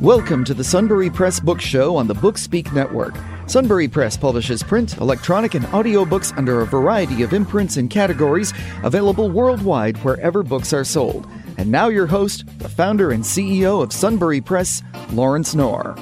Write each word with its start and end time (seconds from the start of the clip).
Welcome 0.00 0.44
to 0.44 0.54
the 0.54 0.64
Sunbury 0.64 1.10
Press 1.10 1.40
Book 1.40 1.60
Show 1.60 1.94
on 1.94 2.06
the 2.06 2.14
Bookspeak 2.14 2.72
Network. 2.72 3.14
Sunbury 3.46 3.86
Press 3.86 4.16
publishes 4.16 4.62
print, 4.62 4.96
electronic, 4.96 5.52
and 5.52 5.66
audiobooks 5.66 6.34
under 6.38 6.62
a 6.62 6.66
variety 6.66 7.22
of 7.22 7.34
imprints 7.34 7.76
and 7.76 7.90
categories 7.90 8.54
available 8.82 9.28
worldwide 9.28 9.98
wherever 9.98 10.42
books 10.42 10.72
are 10.72 10.84
sold. 10.84 11.28
And 11.58 11.70
now, 11.70 11.88
your 11.88 12.06
host, 12.06 12.46
the 12.60 12.68
founder 12.70 13.10
and 13.10 13.22
CEO 13.22 13.82
of 13.82 13.92
Sunbury 13.92 14.40
Press, 14.40 14.82
Lawrence 15.12 15.54
Knorr. 15.54 15.94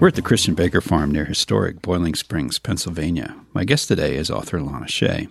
We're 0.00 0.08
at 0.08 0.16
the 0.16 0.20
Christian 0.20 0.56
Baker 0.56 0.80
Farm 0.80 1.12
near 1.12 1.26
historic 1.26 1.80
Boiling 1.82 2.16
Springs, 2.16 2.58
Pennsylvania. 2.58 3.36
My 3.54 3.62
guest 3.62 3.86
today 3.86 4.16
is 4.16 4.32
author 4.32 4.60
Lana 4.60 4.88
Shay. 4.88 5.28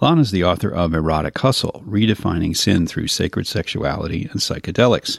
Lana 0.00 0.20
is 0.20 0.30
the 0.30 0.44
author 0.44 0.70
of 0.70 0.94
Erotic 0.94 1.36
Hustle 1.38 1.82
Redefining 1.84 2.56
Sin 2.56 2.86
Through 2.86 3.08
Sacred 3.08 3.48
Sexuality 3.48 4.28
and 4.30 4.40
Psychedelics. 4.40 5.18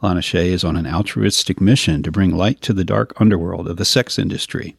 Lana 0.00 0.22
Shay 0.22 0.52
is 0.52 0.62
on 0.62 0.76
an 0.76 0.86
altruistic 0.86 1.60
mission 1.60 2.04
to 2.04 2.12
bring 2.12 2.30
light 2.30 2.60
to 2.62 2.72
the 2.72 2.84
dark 2.84 3.20
underworld 3.20 3.66
of 3.66 3.78
the 3.78 3.84
sex 3.84 4.16
industry. 4.18 4.76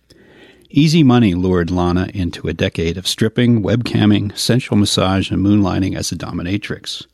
Easy 0.70 1.04
money 1.04 1.34
lured 1.34 1.70
Lana 1.70 2.10
into 2.14 2.48
a 2.48 2.54
decade 2.54 2.98
of 2.98 3.08
stripping, 3.08 3.62
webcamming, 3.62 4.38
sensual 4.38 4.78
massage, 4.78 5.30
and 5.30 5.44
moonlighting 5.44 5.98
as 5.98 6.12
a 6.12 6.16
dominatrix. 6.16 7.06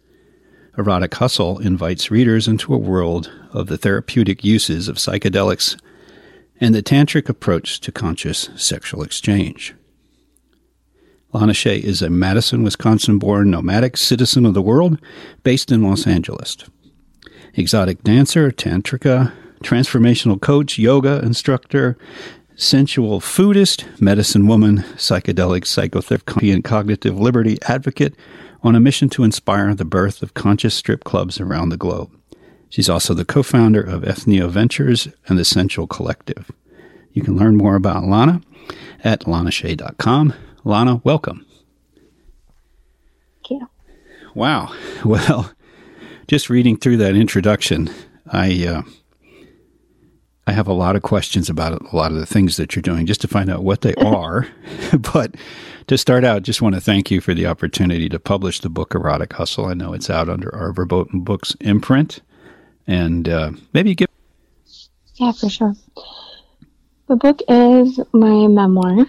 Erotic 0.77 1.15
Hustle 1.15 1.57
invites 1.59 2.11
readers 2.11 2.47
into 2.47 2.73
a 2.73 2.77
world 2.77 3.31
of 3.51 3.67
the 3.67 3.77
therapeutic 3.77 4.43
uses 4.43 4.87
of 4.87 4.97
psychedelics 4.97 5.79
and 6.59 6.75
the 6.75 6.83
tantric 6.83 7.27
approach 7.27 7.79
to 7.79 7.91
conscious 7.91 8.49
sexual 8.55 9.01
exchange. 9.01 9.73
Lana 11.33 11.53
Shay 11.53 11.79
is 11.79 12.01
a 12.01 12.09
Madison, 12.09 12.61
Wisconsin 12.61 13.17
born 13.17 13.49
nomadic 13.49 13.97
citizen 13.97 14.45
of 14.45 14.53
the 14.53 14.61
world 14.61 14.99
based 15.43 15.71
in 15.71 15.81
Los 15.81 16.05
Angeles 16.05 16.57
exotic 17.55 18.03
dancer, 18.03 18.51
tantrika, 18.51 19.31
transformational 19.63 20.39
coach, 20.39 20.77
yoga 20.77 21.19
instructor, 21.19 21.97
sensual 22.55 23.19
foodist, 23.19 23.85
medicine 23.99 24.47
woman, 24.47 24.79
psychedelic 24.95 25.65
psychotherapy, 25.65 26.51
and 26.51 26.63
cognitive 26.63 27.19
liberty 27.19 27.57
advocate 27.67 28.15
on 28.63 28.75
a 28.75 28.79
mission 28.79 29.09
to 29.09 29.23
inspire 29.23 29.73
the 29.75 29.85
birth 29.85 30.21
of 30.21 30.33
conscious 30.33 30.73
strip 30.73 31.03
clubs 31.03 31.39
around 31.39 31.69
the 31.69 31.77
globe. 31.77 32.11
She's 32.69 32.89
also 32.89 33.13
the 33.13 33.25
co 33.25 33.43
founder 33.43 33.81
of 33.81 34.01
Entheo 34.01 34.49
Ventures 34.49 35.07
and 35.27 35.37
the 35.37 35.45
Sensual 35.45 35.87
Collective. 35.87 36.51
You 37.13 37.21
can 37.21 37.37
learn 37.37 37.55
more 37.55 37.75
about 37.75 38.03
Lana 38.03 38.41
at 39.03 39.21
lanashay.com. 39.21 40.33
Lana, 40.63 41.01
welcome. 41.03 41.45
Thank 43.47 43.61
you. 43.61 43.69
Wow. 44.33 44.73
Well, 45.05 45.51
just 46.27 46.49
reading 46.49 46.77
through 46.77 46.97
that 46.97 47.15
introduction, 47.15 47.89
I 48.31 48.65
uh, 48.65 48.81
I 50.47 50.51
have 50.51 50.67
a 50.67 50.73
lot 50.73 50.95
of 50.95 51.01
questions 51.01 51.49
about 51.49 51.81
a 51.81 51.95
lot 51.95 52.11
of 52.11 52.17
the 52.17 52.25
things 52.25 52.57
that 52.57 52.75
you're 52.75 52.81
doing, 52.81 53.05
just 53.05 53.21
to 53.21 53.27
find 53.27 53.49
out 53.49 53.63
what 53.63 53.81
they 53.81 53.93
are. 53.95 54.47
but 55.13 55.35
to 55.87 55.97
start 55.97 56.23
out, 56.23 56.43
just 56.43 56.61
want 56.61 56.75
to 56.75 56.81
thank 56.81 57.11
you 57.11 57.21
for 57.21 57.33
the 57.33 57.45
opportunity 57.45 58.09
to 58.09 58.19
publish 58.19 58.59
the 58.59 58.69
book 58.69 58.95
Erotic 58.95 59.33
Hustle. 59.33 59.65
I 59.65 59.73
know 59.73 59.93
it's 59.93 60.09
out 60.09 60.29
under 60.29 60.53
our 60.55 60.71
Verboten 60.71 61.21
Books 61.21 61.55
imprint, 61.61 62.21
and 62.87 63.27
uh, 63.29 63.51
maybe 63.73 63.95
give. 63.95 64.07
Yeah, 65.15 65.31
for 65.31 65.49
sure. 65.49 65.73
The 67.07 67.15
book 67.15 67.39
is 67.47 67.99
my 68.13 68.47
memoir 68.47 69.05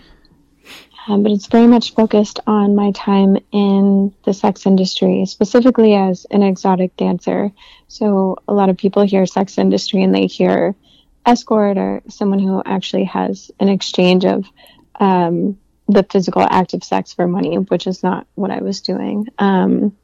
um, 1.06 1.22
but 1.22 1.32
it's 1.32 1.46
very 1.46 1.66
much 1.66 1.94
focused 1.94 2.40
on 2.46 2.74
my 2.74 2.92
time 2.92 3.38
in 3.52 4.14
the 4.24 4.34
sex 4.34 4.66
industry, 4.66 5.24
specifically 5.26 5.94
as 5.94 6.26
an 6.30 6.42
exotic 6.42 6.96
dancer. 6.96 7.52
So 7.88 8.36
a 8.48 8.54
lot 8.54 8.68
of 8.68 8.76
people 8.76 9.02
hear 9.06 9.26
sex 9.26 9.58
industry 9.58 10.02
and 10.02 10.14
they 10.14 10.26
hear 10.26 10.74
escort 11.24 11.78
or 11.78 12.02
someone 12.08 12.38
who 12.38 12.62
actually 12.64 13.04
has 13.04 13.50
an 13.60 13.68
exchange 13.68 14.24
of 14.24 14.46
um, 14.98 15.58
the 15.88 16.02
physical 16.04 16.42
act 16.42 16.74
of 16.74 16.82
sex 16.82 17.12
for 17.12 17.26
money, 17.26 17.56
which 17.56 17.86
is 17.86 18.02
not 18.02 18.26
what 18.34 18.50
I 18.50 18.60
was 18.60 18.80
doing. 18.80 19.28
Um, 19.38 19.96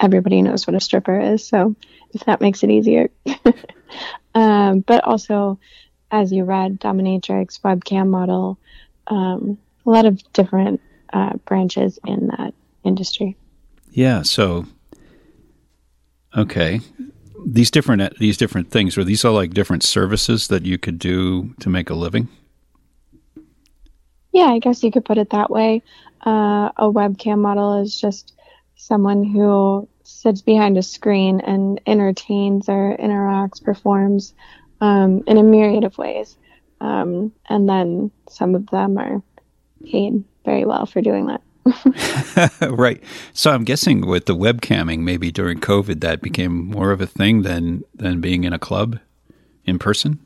everybody 0.00 0.42
knows 0.42 0.66
what 0.66 0.76
a 0.76 0.80
stripper 0.80 1.18
is, 1.18 1.46
so 1.46 1.74
if 2.12 2.24
that 2.24 2.40
makes 2.40 2.62
it 2.62 2.70
easier. 2.70 3.10
Um, 4.34 4.80
but 4.80 5.04
also, 5.04 5.58
as 6.10 6.32
you 6.32 6.44
read, 6.44 6.80
dominatrix, 6.80 7.60
webcam 7.60 8.08
model, 8.08 8.58
um, 9.06 9.58
a 9.86 9.90
lot 9.90 10.06
of 10.06 10.20
different 10.32 10.80
uh, 11.12 11.34
branches 11.44 11.98
in 12.06 12.28
that 12.28 12.54
industry. 12.84 13.36
Yeah. 13.90 14.22
So, 14.22 14.66
okay, 16.36 16.80
these 17.46 17.70
different 17.70 18.18
these 18.18 18.36
different 18.36 18.70
things 18.70 18.96
are 18.98 19.04
these 19.04 19.24
all 19.24 19.34
like 19.34 19.52
different 19.52 19.82
services 19.82 20.48
that 20.48 20.64
you 20.64 20.78
could 20.78 20.98
do 20.98 21.54
to 21.60 21.68
make 21.68 21.90
a 21.90 21.94
living? 21.94 22.28
Yeah, 24.32 24.46
I 24.46 24.58
guess 24.58 24.82
you 24.82 24.90
could 24.90 25.04
put 25.04 25.18
it 25.18 25.30
that 25.30 25.50
way. 25.50 25.82
Uh, 26.26 26.70
a 26.76 26.90
webcam 26.90 27.38
model 27.38 27.80
is 27.80 28.00
just 28.00 28.32
someone 28.76 29.22
who 29.22 29.88
sits 30.02 30.42
behind 30.42 30.76
a 30.76 30.82
screen 30.82 31.40
and 31.40 31.80
entertains 31.86 32.68
or 32.68 32.96
interacts, 32.96 33.62
performs 33.62 34.34
um, 34.80 35.22
in 35.26 35.38
a 35.38 35.42
myriad 35.42 35.84
of 35.84 35.96
ways. 35.98 36.36
Um, 36.80 37.32
and 37.48 37.68
then 37.68 38.10
some 38.28 38.54
of 38.54 38.66
them 38.70 38.98
are 38.98 39.22
paid 39.84 40.24
very 40.44 40.64
well 40.64 40.86
for 40.86 41.00
doing 41.00 41.26
that. 41.26 41.40
right. 42.70 43.02
So 43.32 43.50
I'm 43.50 43.64
guessing 43.64 44.06
with 44.06 44.26
the 44.26 44.36
webcamming, 44.36 45.00
maybe 45.00 45.30
during 45.30 45.60
COVID, 45.60 46.00
that 46.00 46.20
became 46.20 46.66
more 46.66 46.90
of 46.90 47.00
a 47.00 47.06
thing 47.06 47.42
than 47.42 47.84
than 47.94 48.20
being 48.20 48.44
in 48.44 48.52
a 48.52 48.58
club 48.58 48.98
in 49.64 49.78
person. 49.78 50.20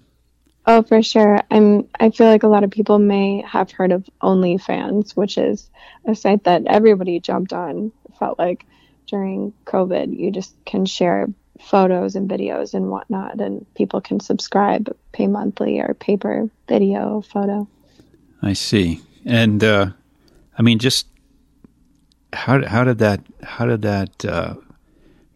Oh, 0.66 0.82
for 0.82 1.02
sure. 1.02 1.40
I'm. 1.50 1.88
I 1.98 2.10
feel 2.10 2.26
like 2.26 2.42
a 2.42 2.48
lot 2.48 2.64
of 2.64 2.70
people 2.70 2.98
may 2.98 3.42
have 3.42 3.70
heard 3.70 3.92
of 3.92 4.08
OnlyFans, 4.20 5.12
which 5.12 5.38
is 5.38 5.70
a 6.04 6.14
site 6.14 6.44
that 6.44 6.66
everybody 6.66 7.20
jumped 7.20 7.52
on. 7.52 7.92
Felt 8.18 8.38
like 8.38 8.66
during 9.06 9.52
COVID, 9.64 10.18
you 10.18 10.30
just 10.30 10.54
can 10.66 10.84
share 10.84 11.28
photos 11.60 12.16
and 12.16 12.28
videos 12.28 12.74
and 12.74 12.90
whatnot, 12.90 13.40
and 13.40 13.64
people 13.74 14.00
can 14.00 14.20
subscribe, 14.20 14.94
pay 15.12 15.26
monthly 15.26 15.80
or 15.80 15.94
pay 15.94 16.16
per 16.16 16.50
video 16.68 17.22
photo. 17.22 17.68
I 18.42 18.52
see. 18.52 19.00
And 19.24 19.62
uh, 19.62 19.90
I 20.56 20.62
mean, 20.62 20.78
just 20.78 21.06
how 22.32 22.64
how 22.66 22.84
did 22.84 22.98
that 22.98 23.20
how 23.42 23.66
did 23.66 23.82
that 23.82 24.24
uh, 24.24 24.54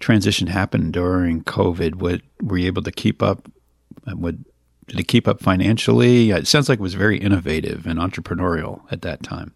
transition 0.00 0.46
happen 0.46 0.90
during 0.90 1.42
COVID? 1.44 1.96
What 1.96 2.20
were 2.42 2.58
you 2.58 2.66
able 2.66 2.82
to 2.82 2.92
keep 2.92 3.22
up? 3.22 3.50
What 4.04 4.36
did 4.86 5.00
it 5.00 5.08
keep 5.08 5.28
up 5.28 5.40
financially? 5.40 6.30
It 6.30 6.46
sounds 6.46 6.68
like 6.68 6.78
it 6.78 6.82
was 6.82 6.94
very 6.94 7.18
innovative 7.18 7.86
and 7.86 7.98
entrepreneurial 7.98 8.82
at 8.90 9.02
that 9.02 9.22
time. 9.22 9.54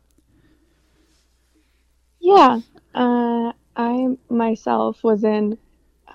Yeah, 2.21 2.61
uh, 2.95 3.53
I 3.77 4.17
myself 4.31 5.05
was 5.05 5.23
in 5.23 5.59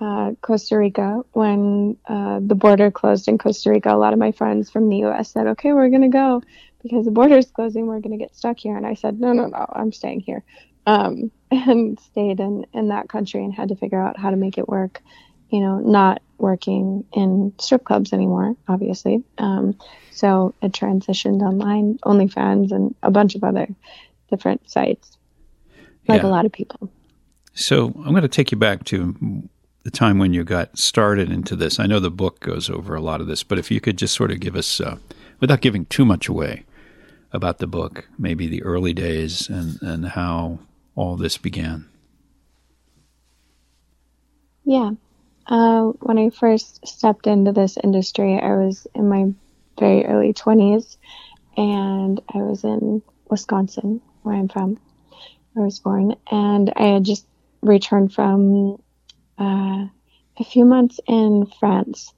uh, 0.00 0.32
Costa 0.40 0.76
Rica 0.76 1.22
when 1.32 1.96
uh, 2.06 2.40
the 2.42 2.54
border 2.54 2.90
closed 2.90 3.28
in 3.28 3.38
Costa 3.38 3.70
Rica. 3.70 3.94
A 3.94 3.96
lot 3.96 4.12
of 4.12 4.18
my 4.18 4.32
friends 4.32 4.70
from 4.70 4.88
the 4.88 4.96
U.S. 4.98 5.30
said, 5.30 5.46
"Okay, 5.46 5.72
we're 5.72 5.88
going 5.88 6.02
to 6.02 6.08
go." 6.08 6.42
Because 6.82 7.04
the 7.04 7.10
border 7.10 7.36
is 7.36 7.50
closing, 7.50 7.86
we're 7.86 8.00
going 8.00 8.18
to 8.18 8.22
get 8.22 8.34
stuck 8.34 8.58
here. 8.58 8.76
And 8.76 8.86
I 8.86 8.94
said, 8.94 9.20
no, 9.20 9.32
no, 9.32 9.46
no, 9.46 9.66
I'm 9.72 9.92
staying 9.92 10.20
here. 10.20 10.42
Um, 10.86 11.30
and 11.50 11.98
stayed 12.00 12.40
in, 12.40 12.66
in 12.72 12.88
that 12.88 13.08
country 13.08 13.44
and 13.44 13.54
had 13.54 13.68
to 13.68 13.76
figure 13.76 14.00
out 14.00 14.18
how 14.18 14.30
to 14.30 14.36
make 14.36 14.58
it 14.58 14.68
work, 14.68 15.02
you 15.50 15.60
know, 15.60 15.78
not 15.78 16.22
working 16.38 17.04
in 17.12 17.52
strip 17.58 17.84
clubs 17.84 18.12
anymore, 18.12 18.56
obviously. 18.68 19.22
Um, 19.38 19.78
so 20.10 20.54
it 20.62 20.72
transitioned 20.72 21.40
online, 21.42 21.98
OnlyFans, 22.04 22.72
and 22.72 22.94
a 23.02 23.10
bunch 23.10 23.34
of 23.34 23.44
other 23.44 23.68
different 24.28 24.68
sites, 24.68 25.16
like 26.08 26.22
yeah. 26.22 26.28
a 26.28 26.30
lot 26.30 26.46
of 26.46 26.52
people. 26.52 26.90
So 27.54 27.88
I'm 27.98 28.10
going 28.10 28.22
to 28.22 28.28
take 28.28 28.50
you 28.50 28.58
back 28.58 28.84
to 28.84 29.48
the 29.84 29.90
time 29.90 30.18
when 30.18 30.32
you 30.32 30.42
got 30.42 30.76
started 30.78 31.30
into 31.30 31.54
this. 31.54 31.78
I 31.78 31.86
know 31.86 32.00
the 32.00 32.10
book 32.10 32.40
goes 32.40 32.70
over 32.70 32.94
a 32.94 33.00
lot 33.00 33.20
of 33.20 33.26
this, 33.26 33.42
but 33.42 33.58
if 33.58 33.70
you 33.70 33.80
could 33.80 33.98
just 33.98 34.14
sort 34.14 34.30
of 34.30 34.40
give 34.40 34.56
us, 34.56 34.80
uh, 34.80 34.96
without 35.40 35.60
giving 35.60 35.84
too 35.86 36.04
much 36.04 36.28
away, 36.28 36.64
about 37.32 37.58
the 37.58 37.66
book, 37.66 38.08
maybe 38.18 38.46
the 38.46 38.62
early 38.62 38.92
days 38.92 39.48
and, 39.48 39.80
and 39.82 40.06
how 40.06 40.58
all 40.94 41.16
this 41.16 41.38
began. 41.38 41.88
Yeah. 44.64 44.92
Uh, 45.46 45.86
when 46.00 46.18
I 46.18 46.30
first 46.30 46.86
stepped 46.86 47.26
into 47.26 47.52
this 47.52 47.76
industry, 47.82 48.38
I 48.38 48.56
was 48.56 48.86
in 48.94 49.08
my 49.08 49.32
very 49.78 50.04
early 50.04 50.32
20s 50.32 50.96
and 51.56 52.20
I 52.32 52.38
was 52.38 52.64
in 52.64 53.02
Wisconsin, 53.28 54.00
where 54.22 54.36
I'm 54.36 54.48
from, 54.48 54.78
where 55.52 55.64
I 55.64 55.66
was 55.66 55.80
born. 55.80 56.14
And 56.30 56.72
I 56.76 56.94
had 56.94 57.04
just 57.04 57.26
returned 57.60 58.12
from 58.12 58.80
uh, 59.38 59.86
a 60.38 60.44
few 60.44 60.64
months 60.64 61.00
in 61.06 61.46
France. 61.58 62.14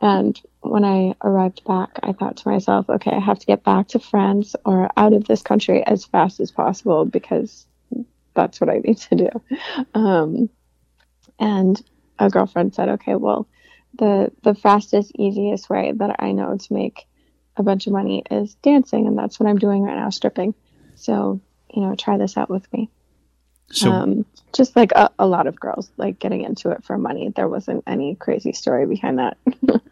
And 0.00 0.40
when 0.60 0.84
I 0.84 1.14
arrived 1.22 1.64
back, 1.64 1.98
I 2.02 2.12
thought 2.12 2.36
to 2.38 2.48
myself, 2.48 2.88
okay, 2.88 3.12
I 3.12 3.18
have 3.18 3.38
to 3.38 3.46
get 3.46 3.64
back 3.64 3.88
to 3.88 3.98
France 3.98 4.54
or 4.64 4.90
out 4.96 5.14
of 5.14 5.24
this 5.24 5.42
country 5.42 5.82
as 5.84 6.04
fast 6.04 6.40
as 6.40 6.50
possible 6.50 7.04
because 7.04 7.66
that's 8.34 8.60
what 8.60 8.70
I 8.70 8.78
need 8.84 8.98
to 8.98 9.14
do. 9.16 9.28
Um, 9.94 10.50
and 11.38 11.80
a 12.18 12.30
girlfriend 12.30 12.74
said, 12.74 12.88
okay, 12.90 13.14
well, 13.14 13.48
the 13.98 14.30
the 14.42 14.54
fastest, 14.54 15.12
easiest 15.18 15.70
way 15.70 15.92
that 15.96 16.16
I 16.18 16.32
know 16.32 16.56
to 16.56 16.72
make 16.72 17.06
a 17.56 17.62
bunch 17.62 17.86
of 17.86 17.94
money 17.94 18.22
is 18.30 18.54
dancing, 18.56 19.06
and 19.06 19.16
that's 19.16 19.40
what 19.40 19.48
I'm 19.48 19.58
doing 19.58 19.82
right 19.82 19.96
now, 19.96 20.10
stripping. 20.10 20.54
So 20.96 21.40
you 21.72 21.82
know, 21.82 21.94
try 21.94 22.18
this 22.18 22.36
out 22.36 22.50
with 22.50 22.70
me. 22.72 22.90
So, 23.70 23.90
um, 23.90 24.24
just 24.52 24.76
like 24.76 24.92
a, 24.92 25.10
a, 25.18 25.26
lot 25.26 25.46
of 25.46 25.58
girls, 25.58 25.90
like 25.96 26.18
getting 26.18 26.42
into 26.42 26.70
it 26.70 26.84
for 26.84 26.96
money. 26.96 27.32
There 27.34 27.48
wasn't 27.48 27.82
any 27.86 28.14
crazy 28.14 28.52
story 28.52 28.86
behind 28.86 29.18
that. 29.18 29.36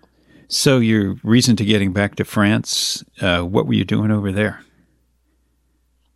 so, 0.49 0.79
your 0.79 1.17
reason 1.23 1.57
to 1.57 1.65
getting 1.65 1.93
back 1.93 2.17
to 2.17 2.25
France, 2.25 3.05
uh, 3.21 3.43
what 3.43 3.67
were 3.67 3.75
you 3.75 3.85
doing 3.85 4.11
over 4.11 4.33
there? 4.33 4.61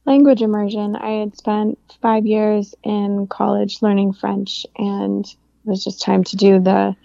Language 0.04 0.40
immersion. 0.40 0.96
I 0.96 1.20
had 1.20 1.36
spent 1.36 1.78
five 2.00 2.24
years 2.24 2.74
in 2.82 3.26
college 3.26 3.82
learning 3.82 4.14
French, 4.14 4.64
and 4.76 5.26
it 5.26 5.36
was 5.64 5.84
just 5.84 6.00
time 6.00 6.24
to 6.24 6.36
do 6.36 6.60
the 6.60 6.96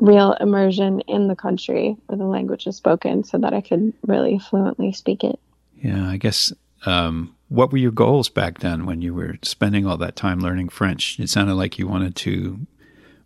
real 0.00 0.32
immersion 0.32 1.00
in 1.00 1.28
the 1.28 1.36
country 1.36 1.96
where 2.06 2.16
the 2.16 2.24
language 2.24 2.66
is 2.66 2.76
spoken 2.76 3.22
so 3.22 3.38
that 3.38 3.52
I 3.52 3.60
could 3.60 3.92
really 4.06 4.38
fluently 4.38 4.92
speak 4.92 5.22
it. 5.22 5.38
Yeah, 5.76 6.08
I 6.08 6.16
guess 6.16 6.52
um, 6.86 7.36
what 7.50 7.72
were 7.72 7.78
your 7.78 7.90
goals 7.90 8.28
back 8.28 8.60
then 8.60 8.86
when 8.86 9.02
you 9.02 9.12
were 9.12 9.34
spending 9.42 9.84
all 9.84 9.96
that 9.96 10.14
time 10.14 10.38
learning 10.38 10.68
French? 10.68 11.18
It 11.18 11.28
sounded 11.28 11.56
like 11.56 11.78
you 11.78 11.88
wanted 11.88 12.14
to 12.16 12.64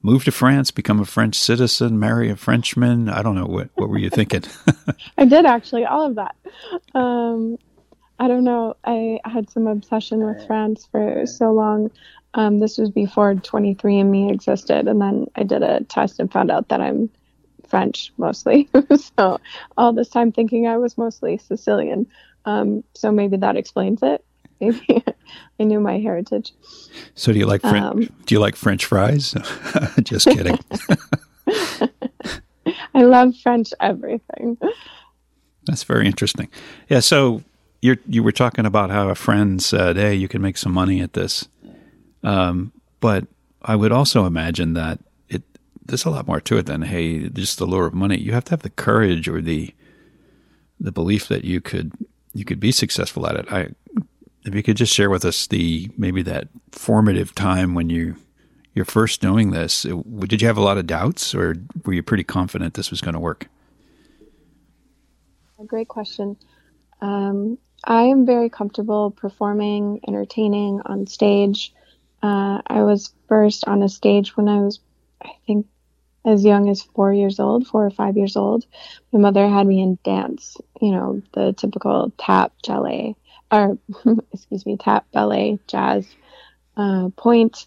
move 0.03 0.25
to 0.25 0.33
France, 0.33 0.71
become 0.71 0.99
a 0.99 1.05
French 1.05 1.37
citizen, 1.37 1.99
marry 1.99 2.31
a 2.31 2.37
Frenchman. 2.37 3.11
I 3.11 3.23
don't 3.23 3.35
know 3.35 3.45
what 3.45 3.69
what 3.75 3.91
were 3.91 3.99
you 3.99 4.09
thinking? 4.09 4.43
I 5.19 5.27
did 5.27 5.45
actually 5.45 5.85
all 5.85 6.07
of 6.07 6.15
that. 6.15 6.35
Um, 6.95 7.59
I 8.19 8.27
don't 8.27 8.45
know. 8.45 8.77
I 8.85 9.21
had 9.27 9.51
some 9.51 9.67
obsession 9.67 10.25
with 10.25 10.47
France 10.47 10.89
for 10.91 11.27
so 11.27 11.53
long. 11.53 11.91
Um, 12.33 12.61
this 12.61 12.79
was 12.79 12.91
before 12.91 13.35
23andMe 13.35 14.33
existed, 14.33 14.89
and 14.89 15.03
then 15.03 15.27
I 15.37 15.43
did 15.43 15.63
a 15.63 15.85
test 15.85 16.19
and 16.19 16.33
found 16.33 16.51
out 16.51 16.71
that 16.71 16.81
I'm 16.81 17.11
French 17.69 18.11
mostly. 18.17 18.71
so 19.19 19.39
all 19.77 19.93
this 19.93 20.09
time 20.09 20.33
thinking 20.33 20.67
I 20.67 20.79
was 20.79 20.97
mostly 20.97 21.37
Sicilian. 21.37 22.07
Um, 22.45 22.85
so 22.95 23.11
maybe 23.11 23.37
that 23.39 23.57
explains 23.57 24.03
it. 24.03 24.25
Maybe 24.61 25.05
I 25.61 25.65
knew 25.65 25.81
my 25.81 25.99
heritage. 25.99 26.53
So 27.15 27.33
do 27.33 27.39
you 27.39 27.47
like 27.47 27.61
French? 27.61 27.85
Um, 27.85 28.01
do 28.27 28.35
you 28.35 28.41
like 28.41 28.57
French 28.57 28.85
fries? 28.85 29.35
Just 30.03 30.27
kidding. 30.27 30.59
I 32.95 33.03
love 33.03 33.37
French 33.37 33.71
everything. 33.81 34.59
That's 35.67 35.85
very 35.85 36.07
interesting. 36.07 36.49
Yeah. 36.89 37.01
So 37.01 37.43
you 37.83 37.97
you 38.09 38.23
were 38.23 38.33
talking 38.33 38.67
about 38.67 38.91
how 38.91 39.09
a 39.09 39.15
friend 39.15 39.63
said, 39.63 39.97
"Hey, 39.97 40.15
you 40.15 40.29
can 40.29 40.41
make 40.43 40.57
some 40.57 40.73
money 40.73 41.01
at 41.01 41.15
this," 41.15 41.49
um, 42.23 42.73
but 43.01 43.27
I 43.63 43.77
would 43.77 43.93
also 43.93 44.27
imagine 44.27 44.75
that 44.75 45.01
it 45.29 45.43
there's 45.85 46.05
a 46.05 46.11
lot 46.11 46.27
more 46.27 46.41
to 46.41 46.59
it 46.59 46.67
than 46.67 46.83
hey, 46.83 47.29
just 47.29 47.59
the 47.59 47.67
lure 47.67 47.87
of 47.87 47.95
money. 47.95 48.19
You 48.19 48.33
have 48.33 48.45
to 48.45 48.51
have 48.51 48.63
the 48.63 48.71
courage 48.71 49.29
or 49.29 49.41
the 49.41 49.75
the 50.81 50.93
belief 50.93 51.29
that 51.29 51.45
you 51.45 51.61
could 51.61 51.93
you 52.35 52.45
could 52.45 52.61
be 52.61 52.73
successful 52.73 53.27
at 53.27 53.37
it. 53.37 53.47
I, 53.51 53.69
if 54.45 54.55
you 54.55 54.63
could 54.63 54.77
just 54.77 54.93
share 54.93 55.09
with 55.09 55.25
us 55.25 55.47
the 55.47 55.91
maybe 55.97 56.23
that 56.23 56.49
formative 56.71 57.35
time 57.35 57.75
when 57.75 57.89
you 57.89 58.17
you're 58.75 58.85
first 58.85 59.21
doing 59.21 59.53
this, 59.53 59.83
did 59.83 60.43
you 60.43 60.49
have 60.49 60.57
a 60.57 60.63
lot 60.63 60.79
of 60.79 60.87
doubts, 60.87 61.33
or 61.33 61.55
were 61.85 61.93
you 61.93 62.03
pretty 62.03 62.25
confident 62.25 62.75
this 62.75 62.91
was 62.91 63.01
going 63.01 63.15
to 63.15 63.21
work? 63.21 63.49
Great 65.67 65.89
question. 65.89 66.37
Um, 67.01 67.57
I 67.85 68.03
am 68.03 68.27
very 68.27 68.51
comfortable 68.51 69.13
performing, 69.13 70.01
entertaining 70.09 70.81
on 70.85 71.07
stage. 71.07 71.73
Uh, 72.23 72.61
I 72.67 72.83
was 72.83 73.13
first 73.29 73.67
on 73.67 73.83
a 73.83 73.89
stage 73.89 74.37
when 74.37 74.49
I 74.49 74.59
was, 74.59 74.81
I 75.23 75.31
think, 75.47 75.67
as 76.25 76.45
young 76.45 76.69
as 76.71 76.83
four 76.83 77.13
years 77.13 77.39
old, 77.39 77.67
four 77.67 77.85
or 77.85 77.91
five 77.91 78.17
years 78.17 78.37
old. 78.37 78.67
My 79.13 79.19
mother 79.19 79.49
had 79.49 79.67
me 79.67 79.83
in 79.83 79.99
dance, 80.05 80.57
you 80.81 80.91
know, 80.91 81.23
the 81.33 81.53
typical 81.53 82.13
tap, 82.19 82.53
ballet, 82.67 83.15
or 83.53 83.79
excuse 84.33 84.65
me, 84.65 84.77
tap, 84.77 85.07
ballet, 85.13 85.59
jazz, 85.67 86.07
uh, 86.77 87.11
pointe, 87.17 87.67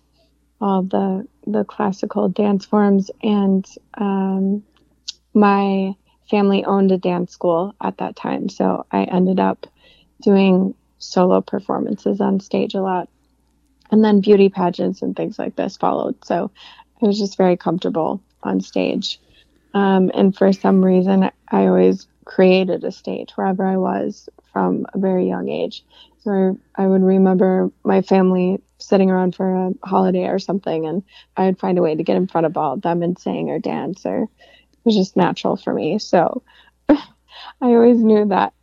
all 0.59 0.81
the 0.81 1.27
the 1.45 1.63
classical 1.63 2.29
dance 2.29 2.65
forms. 2.65 3.11
And 3.21 3.65
um, 3.93 4.63
my 5.33 5.93
family 6.29 6.65
owned 6.65 6.91
a 6.91 6.97
dance 6.97 7.31
school 7.31 7.75
at 7.81 7.99
that 7.99 8.15
time, 8.15 8.49
so 8.49 8.85
I 8.91 9.03
ended 9.03 9.39
up 9.39 9.67
doing 10.21 10.73
solo 10.97 11.41
performances 11.41 12.19
on 12.19 12.39
stage 12.39 12.73
a 12.73 12.81
lot. 12.81 13.07
And 13.89 14.03
then 14.03 14.19
beauty 14.19 14.49
pageants 14.49 15.01
and 15.01 15.15
things 15.15 15.39
like 15.39 15.55
this 15.55 15.77
followed. 15.77 16.25
So 16.25 16.51
I 17.01 17.05
was 17.05 17.17
just 17.17 17.37
very 17.37 17.55
comfortable 17.55 18.21
on 18.43 18.61
stage. 18.61 19.19
Um, 19.73 20.11
and 20.13 20.35
for 20.35 20.53
some 20.53 20.83
reason, 20.83 21.29
I 21.51 21.67
always 21.67 22.07
created 22.25 22.83
a 22.83 22.91
stage 22.91 23.31
wherever 23.35 23.65
I 23.65 23.77
was 23.77 24.29
from 24.51 24.85
a 24.93 24.97
very 24.97 25.27
young 25.27 25.49
age. 25.49 25.83
So 26.19 26.59
I 26.75 26.87
would 26.87 27.03
remember 27.03 27.71
my 27.83 28.01
family 28.01 28.61
sitting 28.79 29.09
around 29.09 29.35
for 29.35 29.49
a 29.67 29.87
holiday 29.87 30.27
or 30.27 30.39
something, 30.39 30.85
and 30.85 31.03
I 31.35 31.45
would 31.45 31.59
find 31.59 31.77
a 31.77 31.81
way 31.81 31.95
to 31.95 32.03
get 32.03 32.17
in 32.17 32.27
front 32.27 32.45
of 32.45 32.57
all 32.57 32.73
of 32.73 32.81
them 32.81 33.01
and 33.01 33.17
sing 33.17 33.49
or 33.49 33.59
dance, 33.59 34.05
or 34.05 34.23
it 34.23 34.29
was 34.83 34.95
just 34.95 35.15
natural 35.15 35.55
for 35.55 35.73
me. 35.73 35.99
So 35.99 36.43
I 36.89 36.97
always 37.61 37.99
knew 37.99 38.25
that 38.25 38.53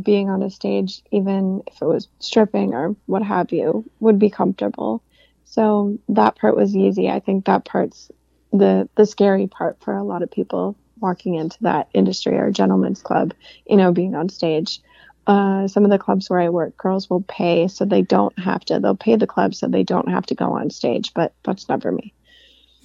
being 0.00 0.28
on 0.28 0.42
a 0.42 0.50
stage, 0.50 1.02
even 1.12 1.62
if 1.66 1.80
it 1.80 1.86
was 1.86 2.08
stripping 2.18 2.74
or 2.74 2.96
what 3.06 3.22
have 3.22 3.52
you, 3.52 3.88
would 4.00 4.18
be 4.18 4.30
comfortable. 4.30 5.02
So 5.44 5.98
that 6.08 6.36
part 6.36 6.56
was 6.56 6.76
easy. 6.76 7.08
I 7.08 7.20
think 7.20 7.44
that 7.44 7.64
part's 7.64 8.10
the 8.58 8.88
the 8.94 9.04
scary 9.04 9.46
part 9.46 9.78
for 9.80 9.94
a 9.94 10.04
lot 10.04 10.22
of 10.22 10.30
people 10.30 10.76
walking 11.00 11.34
into 11.34 11.58
that 11.62 11.88
industry 11.92 12.38
or 12.38 12.50
gentlemen's 12.50 13.02
club, 13.02 13.34
you 13.68 13.76
know, 13.76 13.92
being 13.92 14.14
on 14.14 14.28
stage. 14.28 14.80
Uh, 15.26 15.66
some 15.66 15.84
of 15.84 15.90
the 15.90 15.98
clubs 15.98 16.28
where 16.28 16.40
I 16.40 16.50
work, 16.50 16.76
girls 16.76 17.08
will 17.08 17.22
pay 17.22 17.66
so 17.66 17.84
they 17.84 18.02
don't 18.02 18.38
have 18.38 18.64
to. 18.66 18.78
They'll 18.78 18.94
pay 18.94 19.16
the 19.16 19.26
club 19.26 19.54
so 19.54 19.66
they 19.66 19.82
don't 19.82 20.08
have 20.08 20.26
to 20.26 20.34
go 20.34 20.52
on 20.52 20.70
stage, 20.70 21.12
but 21.14 21.32
that's 21.42 21.68
never 21.68 21.90
me. 21.90 22.12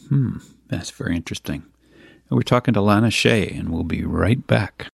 Hmm, 0.07 0.37
that's 0.67 0.89
very 0.89 1.15
interesting. 1.15 1.63
We're 2.29 2.41
talking 2.41 2.73
to 2.75 2.81
Lana 2.81 3.11
Shay, 3.11 3.49
and 3.49 3.69
we'll 3.69 3.83
be 3.83 4.03
right 4.03 4.45
back. 4.45 4.87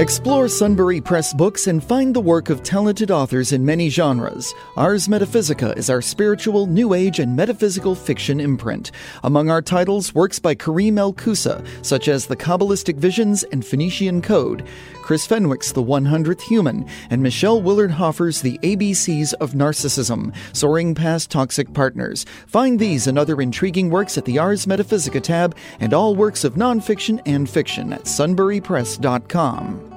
Explore 0.00 0.48
Sunbury 0.48 0.98
Press 0.98 1.34
books 1.34 1.66
and 1.66 1.84
find 1.84 2.16
the 2.16 2.22
work 2.22 2.48
of 2.48 2.62
talented 2.62 3.10
authors 3.10 3.52
in 3.52 3.62
many 3.62 3.90
genres. 3.90 4.54
Ars 4.74 5.10
Metaphysica 5.10 5.76
is 5.76 5.90
our 5.90 6.00
spiritual, 6.00 6.66
new 6.66 6.94
age, 6.94 7.18
and 7.18 7.36
metaphysical 7.36 7.94
fiction 7.94 8.40
imprint. 8.40 8.92
Among 9.24 9.50
our 9.50 9.60
titles, 9.60 10.14
works 10.14 10.38
by 10.38 10.54
Karim 10.54 10.96
El 10.96 11.12
Koussa, 11.12 11.66
such 11.84 12.08
as 12.08 12.24
The 12.24 12.36
Kabbalistic 12.36 12.96
Visions 12.96 13.42
and 13.52 13.62
Phoenician 13.62 14.22
Code, 14.22 14.66
Chris 15.02 15.26
Fenwick's 15.26 15.72
The 15.72 15.82
100th 15.82 16.40
Human, 16.40 16.88
and 17.10 17.22
Michelle 17.22 17.60
Willard 17.60 17.90
Hoffer's 17.90 18.40
The 18.40 18.58
ABCs 18.62 19.34
of 19.34 19.52
Narcissism, 19.52 20.34
Soaring 20.56 20.94
Past 20.94 21.30
Toxic 21.30 21.74
Partners. 21.74 22.24
Find 22.46 22.78
these 22.78 23.06
and 23.06 23.18
other 23.18 23.38
intriguing 23.42 23.90
works 23.90 24.16
at 24.16 24.24
the 24.24 24.38
Ars 24.38 24.66
Metaphysica 24.66 25.20
tab 25.20 25.54
and 25.78 25.92
all 25.92 26.16
works 26.16 26.42
of 26.42 26.54
nonfiction 26.54 27.20
and 27.26 27.50
fiction 27.50 27.92
at 27.92 28.04
sunburypress.com. 28.04 29.89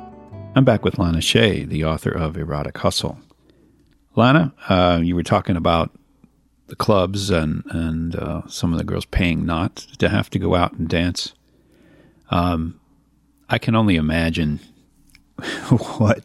I'm 0.56 0.66
back 0.66 0.86
with 0.86 1.00
Lana 1.00 1.20
Shay, 1.20 1.66
the 1.66 1.84
author 1.84 2.12
of 2.12 2.38
Erotic 2.38 2.78
Hustle. 2.78 3.18
Lana, 4.16 4.54
uh, 4.70 5.00
you 5.02 5.16
were 5.16 5.24
talking 5.24 5.56
about 5.56 5.90
the 6.68 6.76
clubs 6.76 7.32
and 7.32 7.64
and 7.72 8.16
uh, 8.16 8.44
some 8.48 8.72
of 8.72 8.78
the 8.78 8.86
girls 8.86 9.06
paying 9.06 9.48
not 9.48 9.78
to 9.98 10.10
have 10.10 10.30
to 10.30 10.38
go 10.38 10.54
out 10.54 10.74
and 10.74 10.88
dance. 10.88 11.34
Um, 12.30 12.80
I 13.50 13.58
can 13.58 13.76
only 13.76 13.96
imagine 13.96 14.60
what 15.98 16.22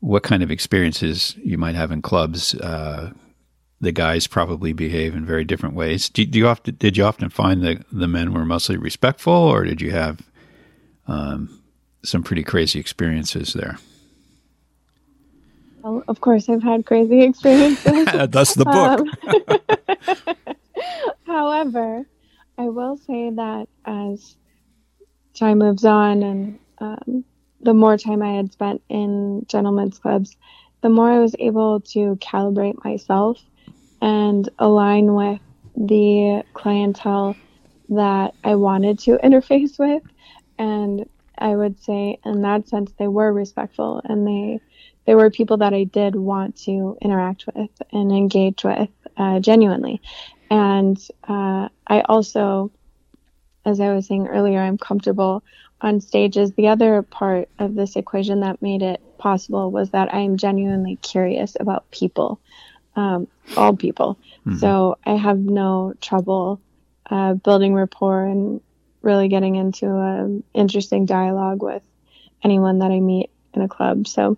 what 0.00 0.22
kind 0.22 0.42
of 0.42 0.50
experiences 0.50 1.34
you 1.42 1.56
might 1.56 1.74
have 1.74 1.90
in 1.90 2.02
clubs. 2.02 2.54
Uh, 2.54 3.12
the 3.80 3.92
guys 3.92 4.26
probably 4.26 4.74
behave 4.74 5.14
in 5.14 5.24
very 5.24 5.44
different 5.44 5.74
ways. 5.74 6.10
Do, 6.10 6.24
do, 6.26 6.38
you 6.38 6.48
often 6.48 6.76
did 6.76 6.98
you 6.98 7.04
often 7.04 7.30
find 7.30 7.62
that 7.62 7.82
the 7.90 8.08
men 8.08 8.34
were 8.34 8.44
mostly 8.44 8.76
respectful, 8.76 9.32
or 9.32 9.64
did 9.64 9.80
you 9.80 9.90
have 9.92 10.20
um, 11.06 11.62
some 12.06 12.22
pretty 12.22 12.42
crazy 12.42 12.78
experiences 12.78 13.52
there. 13.52 13.78
Well, 15.82 16.02
of 16.08 16.20
course, 16.20 16.48
I've 16.48 16.62
had 16.62 16.86
crazy 16.86 17.22
experiences. 17.30 18.06
That's 18.28 18.54
the 18.54 18.64
book. 18.64 19.06
Um, 19.26 20.36
however, 21.26 22.04
I 22.58 22.68
will 22.68 22.96
say 22.96 23.30
that 23.30 23.68
as 23.84 24.36
time 25.34 25.58
moves 25.58 25.84
on 25.84 26.22
and 26.22 26.58
um, 26.78 27.24
the 27.60 27.74
more 27.74 27.96
time 27.98 28.22
I 28.22 28.32
had 28.32 28.52
spent 28.52 28.82
in 28.88 29.44
gentlemen's 29.48 29.98
clubs, 29.98 30.36
the 30.82 30.88
more 30.88 31.10
I 31.10 31.18
was 31.18 31.34
able 31.38 31.80
to 31.80 32.16
calibrate 32.16 32.82
myself 32.84 33.40
and 34.00 34.48
align 34.58 35.14
with 35.14 35.40
the 35.74 36.42
clientele 36.54 37.36
that 37.88 38.34
I 38.44 38.54
wanted 38.54 38.98
to 39.00 39.18
interface 39.18 39.78
with 39.78 40.02
and 40.58 41.08
I 41.38 41.54
would 41.54 41.82
say 41.82 42.18
in 42.24 42.42
that 42.42 42.68
sense 42.68 42.92
they 42.98 43.08
were 43.08 43.32
respectful 43.32 44.00
and 44.04 44.26
they 44.26 44.60
they 45.04 45.14
were 45.14 45.30
people 45.30 45.58
that 45.58 45.72
I 45.72 45.84
did 45.84 46.16
want 46.16 46.56
to 46.64 46.98
interact 47.00 47.46
with 47.46 47.70
and 47.92 48.10
engage 48.10 48.64
with 48.64 48.88
uh, 49.16 49.38
genuinely. 49.40 50.00
And 50.50 50.98
uh, 51.28 51.68
I 51.86 52.00
also 52.00 52.70
as 53.64 53.80
I 53.80 53.92
was 53.92 54.06
saying 54.06 54.28
earlier, 54.28 54.60
I'm 54.60 54.78
comfortable 54.78 55.42
on 55.80 56.00
stages. 56.00 56.52
The 56.52 56.68
other 56.68 57.02
part 57.02 57.48
of 57.58 57.74
this 57.74 57.96
equation 57.96 58.40
that 58.40 58.62
made 58.62 58.82
it 58.82 59.00
possible 59.18 59.70
was 59.70 59.90
that 59.90 60.14
I 60.14 60.20
am 60.20 60.36
genuinely 60.36 60.96
curious 60.96 61.56
about 61.58 61.90
people, 61.90 62.40
um, 62.94 63.26
all 63.56 63.76
people. 63.76 64.18
Mm-hmm. 64.46 64.58
So 64.58 64.98
I 65.04 65.16
have 65.16 65.38
no 65.38 65.94
trouble 66.00 66.60
uh, 67.10 67.34
building 67.34 67.74
rapport 67.74 68.24
and 68.24 68.60
really 69.06 69.28
getting 69.28 69.54
into 69.54 69.86
an 69.86 70.42
interesting 70.52 71.06
dialogue 71.06 71.62
with 71.62 71.82
anyone 72.42 72.80
that 72.80 72.90
I 72.90 73.00
meet 73.00 73.30
in 73.54 73.62
a 73.62 73.68
club. 73.68 74.06
So 74.06 74.36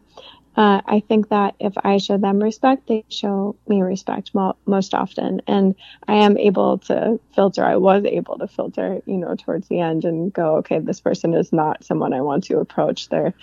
uh, 0.56 0.82
I 0.86 1.00
think 1.00 1.30
that 1.30 1.54
if 1.58 1.72
I 1.82 1.98
show 1.98 2.18
them 2.18 2.42
respect, 2.42 2.86
they 2.86 3.04
show 3.08 3.56
me 3.66 3.80
respect 3.80 4.34
mo- 4.34 4.56
most 4.66 4.92
often. 4.92 5.40
And 5.46 5.74
I 6.06 6.16
am 6.16 6.36
able 6.36 6.78
to 6.78 7.18
filter, 7.34 7.64
I 7.64 7.76
was 7.76 8.04
able 8.04 8.38
to 8.38 8.46
filter, 8.46 9.00
you 9.06 9.16
know, 9.16 9.34
towards 9.36 9.68
the 9.68 9.80
end 9.80 10.04
and 10.04 10.32
go, 10.32 10.56
okay, 10.56 10.78
this 10.80 11.00
person 11.00 11.32
is 11.32 11.52
not 11.52 11.84
someone 11.84 12.12
I 12.12 12.20
want 12.20 12.44
to 12.44 12.58
approach. 12.58 13.08
They're, 13.08 13.34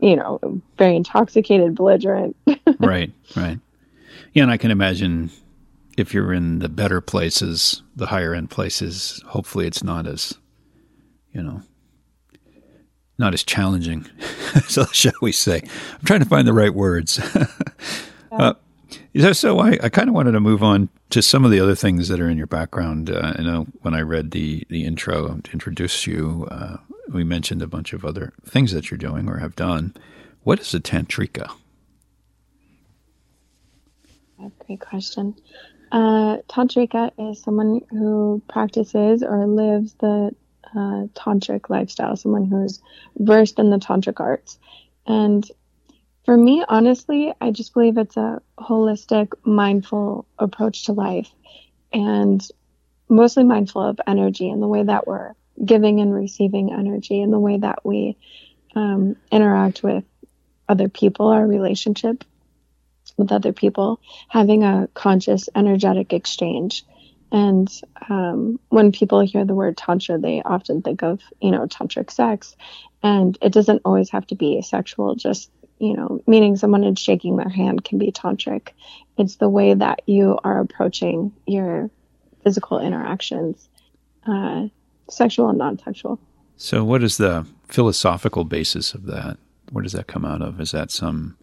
you 0.00 0.16
know, 0.16 0.60
very 0.76 0.96
intoxicated, 0.96 1.74
belligerent. 1.74 2.36
right, 2.78 3.12
right. 3.36 3.58
Yeah, 4.32 4.42
and 4.42 4.52
I 4.52 4.56
can 4.56 4.70
imagine 4.70 5.30
if 5.96 6.12
you're 6.12 6.32
in 6.32 6.58
the 6.58 6.68
better 6.68 7.00
places, 7.00 7.82
the 7.94 8.06
higher 8.06 8.34
end 8.34 8.50
places, 8.50 9.22
hopefully 9.28 9.66
it's 9.66 9.84
not 9.84 10.06
as, 10.06 10.34
you 11.34 11.42
know, 11.42 11.62
not 13.18 13.34
as 13.34 13.42
challenging, 13.42 14.06
so 14.68 14.86
shall 14.86 15.12
we 15.20 15.32
say. 15.32 15.62
I'm 15.92 16.04
trying 16.04 16.20
to 16.20 16.26
find 16.26 16.48
the 16.48 16.52
right 16.52 16.74
words. 16.74 17.20
uh, 18.32 18.54
so 19.32 19.58
I, 19.58 19.78
I 19.82 19.88
kind 19.88 20.08
of 20.08 20.14
wanted 20.14 20.32
to 20.32 20.40
move 20.40 20.62
on 20.62 20.88
to 21.10 21.22
some 21.22 21.44
of 21.44 21.50
the 21.50 21.60
other 21.60 21.74
things 21.74 22.08
that 22.08 22.20
are 22.20 22.28
in 22.28 22.38
your 22.38 22.46
background. 22.46 23.10
Uh, 23.10 23.34
I 23.36 23.42
know 23.42 23.66
when 23.82 23.94
I 23.94 24.00
read 24.00 24.30
the, 24.30 24.64
the 24.70 24.84
intro 24.84 25.38
to 25.38 25.52
introduce 25.52 26.06
you, 26.06 26.48
uh, 26.50 26.78
we 27.12 27.24
mentioned 27.24 27.62
a 27.62 27.66
bunch 27.66 27.92
of 27.92 28.04
other 28.04 28.32
things 28.44 28.72
that 28.72 28.90
you're 28.90 28.98
doing 28.98 29.28
or 29.28 29.38
have 29.38 29.56
done. 29.56 29.94
What 30.42 30.60
is 30.60 30.74
a 30.74 30.80
tantrika? 30.80 31.50
Great 34.66 34.80
question. 34.80 35.34
Uh, 35.92 36.38
tantrika 36.48 37.10
is 37.18 37.40
someone 37.40 37.80
who 37.90 38.42
practices 38.48 39.22
or 39.22 39.46
lives 39.46 39.94
the 40.00 40.34
uh, 40.74 41.06
tantric 41.14 41.70
lifestyle, 41.70 42.16
someone 42.16 42.46
who's 42.46 42.80
versed 43.16 43.58
in 43.58 43.70
the 43.70 43.78
tantric 43.78 44.20
arts. 44.20 44.58
And 45.06 45.48
for 46.24 46.36
me, 46.36 46.64
honestly, 46.66 47.32
I 47.40 47.50
just 47.50 47.74
believe 47.74 47.98
it's 47.98 48.16
a 48.16 48.40
holistic, 48.58 49.32
mindful 49.44 50.26
approach 50.38 50.86
to 50.86 50.92
life 50.92 51.30
and 51.92 52.46
mostly 53.08 53.44
mindful 53.44 53.82
of 53.82 54.00
energy 54.06 54.48
and 54.48 54.62
the 54.62 54.68
way 54.68 54.82
that 54.82 55.06
we're 55.06 55.34
giving 55.62 56.00
and 56.00 56.14
receiving 56.14 56.72
energy 56.72 57.20
and 57.20 57.32
the 57.32 57.38
way 57.38 57.58
that 57.58 57.84
we 57.84 58.16
um, 58.74 59.16
interact 59.30 59.82
with 59.82 60.04
other 60.68 60.88
people, 60.88 61.28
our 61.28 61.46
relationship 61.46 62.24
with 63.16 63.30
other 63.30 63.52
people, 63.52 64.00
having 64.28 64.64
a 64.64 64.88
conscious, 64.94 65.48
energetic 65.54 66.12
exchange. 66.12 66.84
And 67.34 67.68
um, 68.08 68.60
when 68.68 68.92
people 68.92 69.18
hear 69.18 69.44
the 69.44 69.56
word 69.56 69.76
tantra, 69.76 70.18
they 70.18 70.40
often 70.44 70.82
think 70.82 71.02
of, 71.02 71.20
you 71.42 71.50
know, 71.50 71.66
tantric 71.66 72.12
sex. 72.12 72.54
And 73.02 73.36
it 73.42 73.52
doesn't 73.52 73.82
always 73.84 74.08
have 74.10 74.24
to 74.28 74.36
be 74.36 74.62
sexual, 74.62 75.16
just, 75.16 75.50
you 75.80 75.96
know, 75.96 76.22
meeting 76.28 76.54
someone 76.54 76.84
and 76.84 76.96
shaking 76.96 77.36
their 77.36 77.48
hand 77.48 77.82
can 77.84 77.98
be 77.98 78.12
tantric. 78.12 78.68
It's 79.18 79.34
the 79.34 79.48
way 79.48 79.74
that 79.74 80.02
you 80.06 80.38
are 80.44 80.60
approaching 80.60 81.32
your 81.44 81.90
physical 82.44 82.78
interactions, 82.78 83.68
uh, 84.28 84.68
sexual 85.10 85.48
and 85.48 85.58
non 85.58 85.80
sexual. 85.80 86.20
So, 86.56 86.84
what 86.84 87.02
is 87.02 87.16
the 87.16 87.48
philosophical 87.66 88.44
basis 88.44 88.94
of 88.94 89.06
that? 89.06 89.38
Where 89.72 89.82
does 89.82 89.92
that 89.94 90.06
come 90.06 90.24
out 90.24 90.40
of? 90.40 90.60
Is 90.60 90.70
that 90.70 90.92
some 90.92 91.36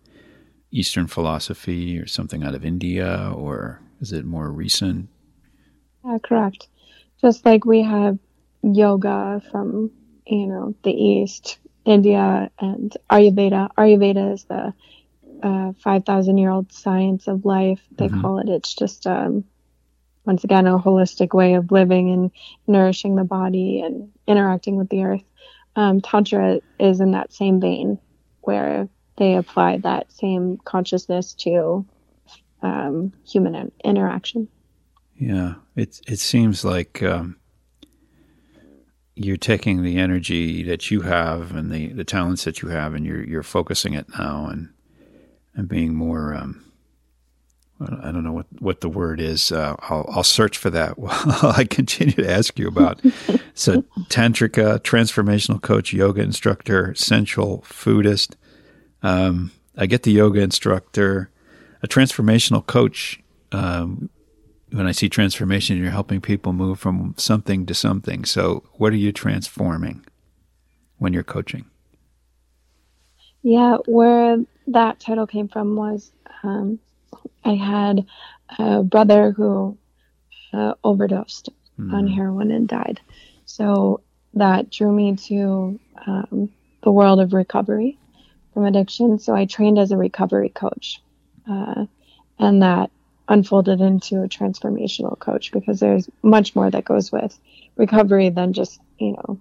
Eastern 0.71 1.07
philosophy 1.07 1.99
or 1.99 2.07
something 2.07 2.45
out 2.45 2.55
of 2.55 2.63
India, 2.63 3.33
or 3.35 3.81
is 3.99 4.13
it 4.13 4.23
more 4.23 4.49
recent? 4.49 5.09
Yeah, 6.05 6.17
correct. 6.23 6.67
Just 7.21 7.45
like 7.45 7.65
we 7.65 7.83
have 7.83 8.17
yoga 8.63 9.41
from, 9.51 9.91
you 10.25 10.47
know, 10.47 10.75
the 10.83 10.91
East, 10.91 11.59
India, 11.85 12.49
and 12.59 12.95
Ayurveda. 13.09 13.69
Ayurveda 13.77 14.33
is 14.33 14.43
the 14.45 14.73
uh, 15.43 15.73
5,000 15.83 16.37
year 16.37 16.49
old 16.49 16.71
science 16.71 17.27
of 17.27 17.45
life. 17.45 17.81
They 17.91 18.07
mm-hmm. 18.07 18.21
call 18.21 18.39
it. 18.39 18.49
It's 18.49 18.73
just, 18.73 19.05
um, 19.07 19.43
once 20.25 20.43
again, 20.43 20.67
a 20.67 20.77
holistic 20.77 21.33
way 21.33 21.55
of 21.55 21.71
living 21.71 22.11
and 22.11 22.31
nourishing 22.67 23.15
the 23.15 23.23
body 23.23 23.81
and 23.81 24.11
interacting 24.27 24.77
with 24.77 24.89
the 24.89 25.03
earth. 25.03 25.23
Um, 25.75 26.01
Tantra 26.01 26.59
is 26.79 26.99
in 26.99 27.11
that 27.11 27.33
same 27.33 27.59
vein 27.61 27.99
where 28.41 28.89
they 29.17 29.35
apply 29.35 29.77
that 29.77 30.11
same 30.11 30.57
consciousness 30.57 31.33
to 31.35 31.85
um, 32.61 33.13
human 33.25 33.71
interaction. 33.83 34.47
Yeah, 35.21 35.53
it 35.75 36.01
it 36.07 36.17
seems 36.17 36.65
like 36.65 37.03
um, 37.03 37.37
you're 39.15 39.37
taking 39.37 39.83
the 39.83 39.99
energy 39.99 40.63
that 40.63 40.89
you 40.89 41.01
have 41.01 41.55
and 41.55 41.71
the, 41.71 41.93
the 41.93 42.03
talents 42.03 42.43
that 42.45 42.63
you 42.63 42.69
have, 42.69 42.95
and 42.95 43.05
you're 43.05 43.23
you're 43.23 43.43
focusing 43.43 43.93
it 43.93 44.07
now 44.17 44.47
and 44.47 44.69
and 45.53 45.67
being 45.67 45.93
more. 45.93 46.33
Um, 46.33 46.65
I 47.79 48.11
don't 48.11 48.23
know 48.23 48.31
what, 48.31 48.47
what 48.59 48.81
the 48.81 48.89
word 48.89 49.19
is. 49.19 49.51
Uh, 49.51 49.75
I'll, 49.79 50.07
I'll 50.11 50.23
search 50.23 50.57
for 50.57 50.71
that 50.71 50.97
while 50.99 51.53
I 51.55 51.65
continue 51.65 52.13
to 52.13 52.29
ask 52.29 52.57
you 52.57 52.67
about. 52.67 52.99
so, 53.53 53.83
tantrika, 54.09 54.79
transformational 54.79 55.61
coach, 55.61 55.93
yoga 55.93 56.21
instructor, 56.21 56.95
sensual 56.95 57.63
foodist. 57.67 58.35
Um, 59.03 59.51
I 59.77 59.85
get 59.85 60.01
the 60.01 60.11
yoga 60.11 60.41
instructor, 60.41 61.29
a 61.83 61.87
transformational 61.87 62.65
coach. 62.65 63.19
Um, 63.51 64.09
when 64.71 64.87
I 64.87 64.91
see 64.91 65.09
transformation, 65.09 65.77
you're 65.77 65.91
helping 65.91 66.21
people 66.21 66.53
move 66.53 66.79
from 66.79 67.15
something 67.17 67.65
to 67.65 67.73
something. 67.73 68.25
So, 68.25 68.63
what 68.73 68.93
are 68.93 68.97
you 68.97 69.11
transforming 69.11 70.05
when 70.97 71.13
you're 71.13 71.23
coaching? 71.23 71.65
Yeah, 73.43 73.77
where 73.85 74.37
that 74.67 74.99
title 74.99 75.27
came 75.27 75.47
from 75.47 75.75
was 75.75 76.11
um, 76.43 76.79
I 77.43 77.55
had 77.55 78.05
a 78.59 78.83
brother 78.83 79.31
who 79.31 79.77
uh, 80.53 80.73
overdosed 80.83 81.49
mm. 81.79 81.93
on 81.93 82.07
heroin 82.07 82.51
and 82.51 82.67
died. 82.67 83.01
So 83.45 84.01
that 84.33 84.69
drew 84.69 84.91
me 84.91 85.15
to 85.15 85.79
um, 86.05 86.49
the 86.83 86.91
world 86.91 87.19
of 87.19 87.33
recovery 87.33 87.97
from 88.53 88.65
addiction. 88.65 89.19
So 89.19 89.35
I 89.35 89.45
trained 89.45 89.79
as 89.79 89.91
a 89.91 89.97
recovery 89.97 90.49
coach. 90.49 91.01
Uh, 91.49 91.85
and 92.37 92.61
that 92.61 92.91
unfolded 93.27 93.81
into 93.81 94.23
a 94.23 94.27
transformational 94.27 95.17
coach 95.17 95.51
because 95.51 95.79
there's 95.79 96.09
much 96.21 96.55
more 96.55 96.69
that 96.69 96.85
goes 96.85 97.11
with 97.11 97.37
recovery 97.77 98.29
than 98.29 98.53
just, 98.53 98.79
you 98.99 99.11
know, 99.13 99.39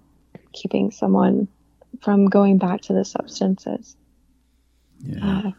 keeping 0.53 0.91
someone 0.91 1.47
from 2.01 2.27
going 2.27 2.57
back 2.57 2.81
to 2.81 2.93
the 2.93 3.05
substances. 3.05 3.95
Yeah. 4.99 5.39
Uh, 5.39 5.51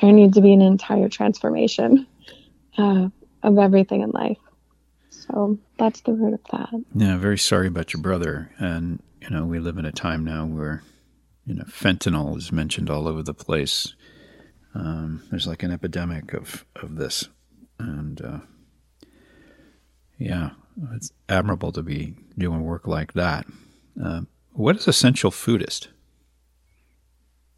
there 0.00 0.12
needs 0.12 0.34
to 0.34 0.40
be 0.40 0.52
an 0.52 0.62
entire 0.62 1.08
transformation 1.08 2.06
uh, 2.76 3.08
of 3.42 3.58
everything 3.58 4.02
in 4.02 4.10
life. 4.10 4.38
So 5.10 5.58
that's 5.78 6.00
the 6.02 6.12
root 6.12 6.34
of 6.34 6.40
that. 6.50 6.84
Yeah, 6.94 7.16
very 7.16 7.38
sorry 7.38 7.68
about 7.68 7.92
your 7.92 8.02
brother. 8.02 8.50
And, 8.58 9.02
you 9.20 9.30
know, 9.30 9.44
we 9.44 9.58
live 9.58 9.78
in 9.78 9.84
a 9.84 9.92
time 9.92 10.24
now 10.24 10.46
where 10.46 10.82
you 11.48 11.54
know, 11.54 11.64
fentanyl 11.64 12.36
is 12.36 12.52
mentioned 12.52 12.90
all 12.90 13.08
over 13.08 13.22
the 13.22 13.32
place. 13.32 13.94
Um, 14.74 15.22
there's 15.30 15.46
like 15.46 15.62
an 15.62 15.70
epidemic 15.72 16.34
of 16.34 16.66
of 16.76 16.96
this, 16.96 17.28
and 17.78 18.20
uh, 18.20 18.38
yeah, 20.18 20.50
it's 20.94 21.12
admirable 21.28 21.72
to 21.72 21.82
be 21.82 22.14
doing 22.36 22.64
work 22.64 22.86
like 22.86 23.12
that. 23.14 23.46
Uh, 24.02 24.22
what 24.52 24.76
is 24.76 24.88
Essential 24.88 25.30
Foodist? 25.30 25.88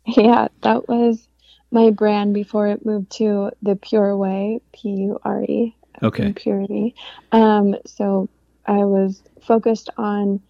Yeah, 0.06 0.48
that 0.62 0.88
was 0.88 1.28
my 1.70 1.90
brand 1.90 2.34
before 2.34 2.66
it 2.66 2.84
moved 2.84 3.10
to 3.12 3.50
the 3.62 3.76
Pure 3.76 4.16
Way, 4.16 4.60
P 4.72 4.88
U 4.88 5.18
R 5.22 5.42
E. 5.44 5.76
Okay. 6.02 6.32
Purity. 6.32 6.94
Um, 7.32 7.76
so 7.86 8.28
I 8.66 8.84
was 8.84 9.22
focused 9.46 9.90
on 9.96 10.40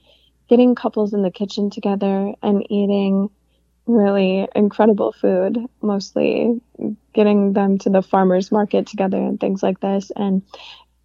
getting 0.48 0.74
couples 0.74 1.12
in 1.12 1.22
the 1.22 1.30
kitchen 1.30 1.70
together 1.70 2.32
and 2.42 2.64
eating 2.70 3.30
really 3.90 4.49
incredible 4.54 5.12
food, 5.12 5.59
mostly 5.82 6.61
getting 7.12 7.52
them 7.52 7.78
to 7.78 7.90
the 7.90 8.02
farmers 8.02 8.52
market 8.52 8.87
together 8.87 9.18
and 9.18 9.38
things 9.38 9.62
like 9.62 9.80
this, 9.80 10.11
and 10.14 10.42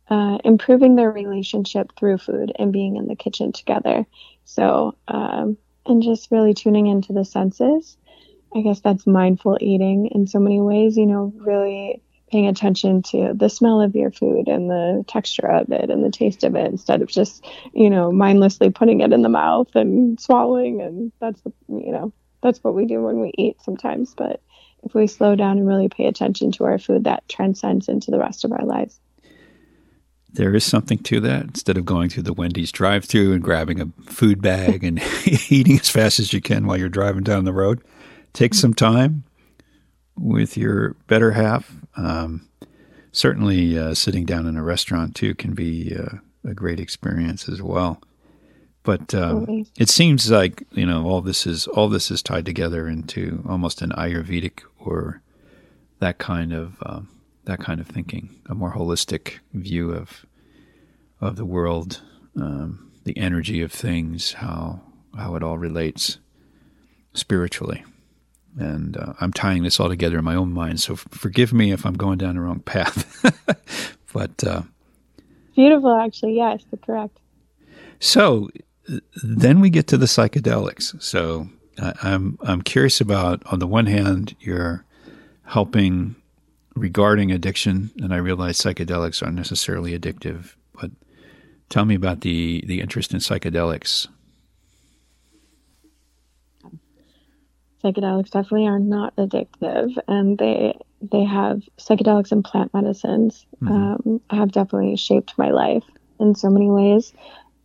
uh, 0.09 0.37
improving 0.43 0.95
their 0.95 1.11
relationship 1.11 1.91
through 1.97 2.17
food 2.17 2.51
and 2.57 2.71
being 2.71 2.95
in 2.95 3.07
the 3.07 3.15
kitchen 3.15 3.51
together. 3.51 4.05
So, 4.45 4.95
um, 5.07 5.57
and 5.85 6.03
just 6.03 6.31
really 6.31 6.53
tuning 6.53 6.87
into 6.87 7.13
the 7.13 7.25
senses. 7.25 7.97
I 8.55 8.61
guess 8.61 8.79
that's 8.79 9.05
mindful 9.05 9.57
eating 9.59 10.07
in 10.07 10.27
so 10.27 10.39
many 10.39 10.61
ways, 10.61 10.97
you 10.97 11.05
know, 11.05 11.33
really 11.35 12.01
paying 12.31 12.47
attention 12.47 13.01
to 13.01 13.33
the 13.35 13.49
smell 13.49 13.81
of 13.81 13.95
your 13.95 14.11
food 14.11 14.47
and 14.47 14.69
the 14.69 15.05
texture 15.07 15.47
of 15.47 15.71
it 15.71 15.89
and 15.89 16.03
the 16.03 16.09
taste 16.09 16.43
of 16.43 16.55
it 16.55 16.65
instead 16.65 17.01
of 17.01 17.07
just 17.07 17.45
you 17.73 17.89
know 17.89 18.11
mindlessly 18.11 18.69
putting 18.69 19.01
it 19.01 19.13
in 19.13 19.21
the 19.21 19.29
mouth 19.29 19.67
and 19.75 20.19
swallowing 20.19 20.81
and 20.81 21.11
that's 21.19 21.41
you 21.67 21.91
know 21.91 22.11
that's 22.45 22.63
what 22.63 22.75
we 22.75 22.85
do 22.85 23.01
when 23.01 23.19
we 23.19 23.31
eat 23.37 23.61
sometimes 23.61 24.13
but 24.15 24.41
if 24.83 24.93
we 24.93 25.07
slow 25.07 25.35
down 25.35 25.57
and 25.57 25.67
really 25.67 25.89
pay 25.89 26.05
attention 26.05 26.51
to 26.51 26.63
our 26.63 26.77
food 26.77 27.03
that 27.03 27.27
transcends 27.27 27.89
into 27.89 28.11
the 28.11 28.19
rest 28.19 28.45
of 28.45 28.51
our 28.51 28.65
lives 28.65 28.99
there 30.35 30.53
is 30.53 30.63
something 30.63 30.97
to 30.99 31.19
that. 31.21 31.43
Instead 31.43 31.77
of 31.77 31.85
going 31.85 32.09
through 32.09 32.23
the 32.23 32.33
Wendy's 32.33 32.71
drive 32.71 33.05
through 33.05 33.33
and 33.33 33.41
grabbing 33.41 33.81
a 33.81 33.87
food 34.03 34.41
bag 34.41 34.83
and 34.83 35.01
eating 35.49 35.79
as 35.79 35.89
fast 35.89 36.19
as 36.19 36.33
you 36.33 36.41
can 36.41 36.67
while 36.67 36.77
you're 36.77 36.89
driving 36.89 37.23
down 37.23 37.45
the 37.45 37.53
road, 37.53 37.81
take 38.33 38.53
some 38.53 38.73
time 38.73 39.23
with 40.17 40.57
your 40.57 40.95
better 41.07 41.31
half. 41.31 41.73
Um, 41.95 42.47
certainly, 43.11 43.77
uh, 43.77 43.93
sitting 43.93 44.25
down 44.25 44.45
in 44.45 44.57
a 44.57 44.63
restaurant 44.63 45.15
too 45.15 45.35
can 45.35 45.53
be 45.53 45.95
uh, 45.95 46.17
a 46.49 46.53
great 46.53 46.79
experience 46.79 47.47
as 47.47 47.61
well. 47.61 48.01
But 48.85 49.15
um, 49.15 49.65
it 49.77 49.89
seems 49.89 50.29
like 50.29 50.63
you 50.71 50.85
know 50.85 51.05
all 51.07 51.21
this 51.21 51.47
is 51.47 51.67
all 51.67 51.89
this 51.89 52.11
is 52.11 52.21
tied 52.21 52.45
together 52.45 52.87
into 52.87 53.43
almost 53.49 53.81
an 53.81 53.89
Ayurvedic 53.89 54.61
or 54.77 55.21
that 55.99 56.19
kind 56.19 56.53
of 56.53 56.77
um, 56.85 57.09
that 57.45 57.59
kind 57.59 57.79
of 57.79 57.87
thinking, 57.87 58.29
a 58.47 58.53
more 58.55 58.73
holistic 58.73 59.39
view 59.53 59.91
of 59.91 60.25
of 61.19 61.35
the 61.35 61.45
world, 61.45 62.01
um, 62.39 62.91
the 63.05 63.17
energy 63.17 63.61
of 63.61 63.71
things, 63.71 64.33
how 64.33 64.81
how 65.17 65.35
it 65.35 65.43
all 65.43 65.57
relates 65.57 66.19
spiritually. 67.13 67.83
And 68.57 68.95
uh, 68.97 69.13
I'm 69.19 69.33
tying 69.33 69.63
this 69.63 69.79
all 69.79 69.89
together 69.89 70.19
in 70.19 70.23
my 70.23 70.35
own 70.35 70.53
mind, 70.53 70.79
so 70.79 70.93
f- 70.93 71.07
forgive 71.09 71.51
me 71.51 71.71
if 71.71 71.85
I'm 71.85 71.95
going 71.95 72.19
down 72.19 72.35
the 72.35 72.41
wrong 72.41 72.59
path. 72.59 73.21
but 74.13 74.43
uh, 74.43 74.61
beautiful, 75.55 75.93
actually, 75.93 76.35
yes, 76.35 76.63
correct. 76.85 77.17
So 77.99 78.49
then 79.23 79.59
we 79.59 79.69
get 79.69 79.87
to 79.87 79.97
the 79.97 80.05
psychedelics. 80.05 81.01
So 81.01 81.49
I'm 81.77 82.37
I'm 82.41 82.61
curious 82.61 83.01
about 83.01 83.43
on 83.47 83.59
the 83.59 83.67
one 83.67 83.85
hand, 83.85 84.35
you're 84.39 84.85
helping 85.43 86.15
regarding 86.75 87.31
addiction, 87.31 87.91
and 87.97 88.13
I 88.13 88.17
realize 88.17 88.59
psychedelics 88.59 89.23
aren't 89.23 89.35
necessarily 89.35 89.97
addictive, 89.97 90.55
but 90.73 90.91
tell 91.69 91.85
me 91.85 91.95
about 91.95 92.21
the, 92.21 92.63
the 92.67 92.81
interest 92.81 93.13
in 93.13 93.19
psychedelics. 93.19 94.07
Psychedelics 97.83 98.31
definitely 98.31 98.67
are 98.67 98.79
not 98.79 99.15
addictive, 99.15 99.95
and 100.07 100.37
they 100.37 100.77
they 101.01 101.23
have 101.23 101.61
psychedelics 101.77 102.31
and 102.31 102.43
plant 102.43 102.73
medicines 102.73 103.45
mm-hmm. 103.61 103.71
um, 103.71 104.21
have 104.31 104.51
definitely 104.51 104.95
shaped 104.95 105.37
my 105.37 105.51
life 105.51 105.83
in 106.19 106.33
so 106.33 106.49
many 106.49 106.69
ways. 106.71 107.13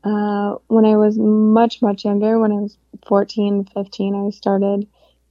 Uh, 0.03 0.57
when 0.69 0.85
I 0.85 0.97
was 0.97 1.19
much, 1.19 1.83
much 1.83 2.05
younger, 2.05 2.39
when 2.39 2.53
I 2.53 2.57
was 2.57 2.77
14, 3.07 3.65
15, 3.65 4.27
I 4.27 4.31
started 4.31 4.87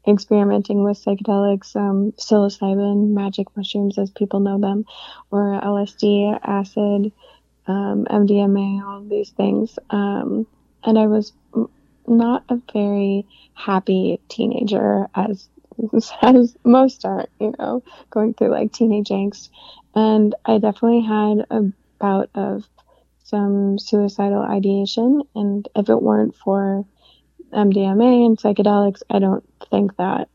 experimenting 0.08 0.84
with 0.84 1.04
psychedelics, 1.04 1.76
um, 1.76 2.14
psilocybin, 2.14 3.10
magic 3.10 3.48
mushrooms 3.56 3.98
as 3.98 4.10
people 4.12 4.40
know 4.40 4.60
them, 4.60 4.86
or 5.32 5.60
LSD, 5.62 6.40
acid, 6.44 7.12
um, 7.68 8.06
MDMA, 8.06 8.86
all 8.86 9.00
of 9.00 9.10
these 9.10 9.30
things. 9.32 9.78
Um, 9.90 10.48
and 10.84 10.98
I 10.98 11.08
was 11.08 11.34
not 12.08 12.44
a 12.50 12.60
very 12.74 13.26
happy 13.54 14.20
teenager 14.30 15.08
as 15.16 15.48
as 16.22 16.56
most 16.64 17.06
are, 17.06 17.28
you 17.40 17.54
know, 17.58 17.84
going 18.10 18.34
through 18.34 18.50
like 18.50 18.72
teenage 18.72 19.10
angst. 19.10 19.50
And 19.96 20.36
I 20.46 20.58
definitely 20.58 21.02
had 21.02 21.46
a 21.50 21.72
bout 22.00 22.30
of 22.36 22.68
some 23.30 23.78
suicidal 23.78 24.42
ideation. 24.42 25.22
And 25.36 25.68
if 25.76 25.90
it 25.90 26.02
weren't 26.02 26.36
for 26.36 26.86
MDMA 27.54 28.26
and 28.26 28.38
psychedelics, 28.38 29.02
I 29.10 29.20
don't 29.20 29.44
think 29.70 29.96
that 29.98 30.30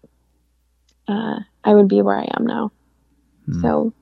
uh, 1.08 1.40
I 1.62 1.74
would 1.74 1.88
be 1.88 2.02
where 2.02 2.18
I 2.18 2.28
am 2.36 2.46
now. 2.46 2.72
Mm. 3.48 3.60
So 3.60 3.92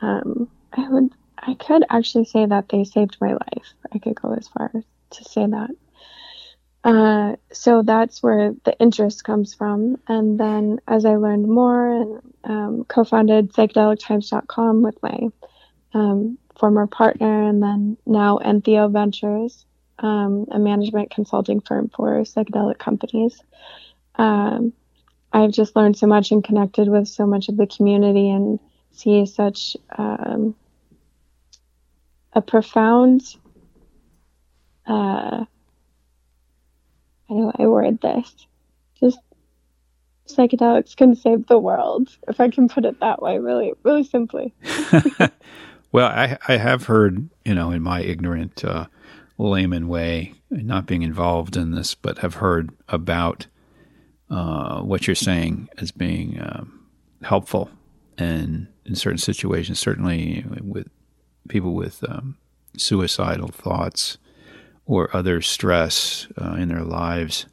um, 0.00 0.48
I 0.72 0.88
would, 0.88 1.10
I 1.38 1.54
could 1.54 1.84
actually 1.90 2.24
say 2.24 2.46
that 2.46 2.68
they 2.68 2.84
saved 2.84 3.16
my 3.20 3.32
life. 3.32 3.74
I 3.92 3.98
could 3.98 4.20
go 4.20 4.32
as 4.32 4.48
far 4.48 4.70
to 4.72 5.24
say 5.24 5.46
that. 5.46 5.70
Uh, 6.84 7.36
so 7.52 7.82
that's 7.82 8.22
where 8.22 8.54
the 8.64 8.78
interest 8.78 9.24
comes 9.24 9.54
from. 9.54 9.96
And 10.06 10.38
then 10.38 10.78
as 10.86 11.04
I 11.04 11.16
learned 11.16 11.48
more 11.48 12.00
and 12.00 12.22
um, 12.44 12.84
co-founded 12.88 13.52
psychedelictimes.com 13.52 14.82
with 14.82 15.02
my 15.02 15.28
um, 15.92 16.38
former 16.58 16.86
partner 16.86 17.48
and 17.48 17.62
then 17.62 17.96
now 18.06 18.38
Entheo 18.38 18.92
Ventures, 18.92 19.64
um, 20.00 20.46
a 20.50 20.58
management 20.58 21.10
consulting 21.10 21.60
firm 21.60 21.90
for 21.94 22.20
psychedelic 22.22 22.78
companies. 22.78 23.40
Um, 24.16 24.72
I've 25.32 25.52
just 25.52 25.76
learned 25.76 25.96
so 25.96 26.06
much 26.06 26.30
and 26.32 26.42
connected 26.42 26.88
with 26.88 27.06
so 27.08 27.26
much 27.26 27.48
of 27.48 27.56
the 27.56 27.66
community 27.66 28.30
and 28.30 28.58
see 28.92 29.26
such 29.26 29.76
um, 29.96 30.54
a 32.32 32.42
profound. 32.42 33.22
Uh, 34.86 35.44
how 37.28 37.34
do 37.34 37.52
I 37.58 37.66
word 37.66 38.00
this? 38.00 38.34
Just 39.00 39.18
psychedelics 40.26 40.96
can 40.96 41.14
save 41.14 41.46
the 41.46 41.58
world, 41.58 42.08
if 42.26 42.40
I 42.40 42.48
can 42.48 42.68
put 42.68 42.84
it 42.84 43.00
that 43.00 43.22
way, 43.22 43.38
really, 43.38 43.72
really 43.82 44.04
simply. 44.04 44.54
well, 45.92 46.08
I, 46.08 46.38
I 46.46 46.56
have 46.56 46.86
heard, 46.86 47.28
you 47.44 47.54
know, 47.54 47.70
in 47.70 47.82
my 47.82 48.02
ignorant 48.02 48.64
uh, 48.64 48.86
layman 49.38 49.88
way, 49.88 50.34
not 50.50 50.86
being 50.86 51.02
involved 51.02 51.56
in 51.56 51.72
this, 51.72 51.94
but 51.94 52.18
have 52.18 52.34
heard 52.34 52.70
about 52.88 53.46
uh, 54.30 54.82
what 54.82 55.06
you're 55.06 55.14
saying 55.14 55.68
as 55.78 55.90
being 55.90 56.38
um, 56.40 56.86
helpful 57.22 57.70
and 58.18 58.68
in 58.84 58.94
certain 58.94 59.18
situations, 59.18 59.78
certainly 59.78 60.44
with 60.60 60.88
people 61.48 61.74
with 61.74 62.04
um, 62.08 62.36
suicidal 62.76 63.48
thoughts 63.48 64.18
or 64.86 65.14
other 65.16 65.40
stress 65.40 66.26
uh, 66.40 66.54
in 66.58 66.68
their 66.68 66.82
lives. 66.82 67.46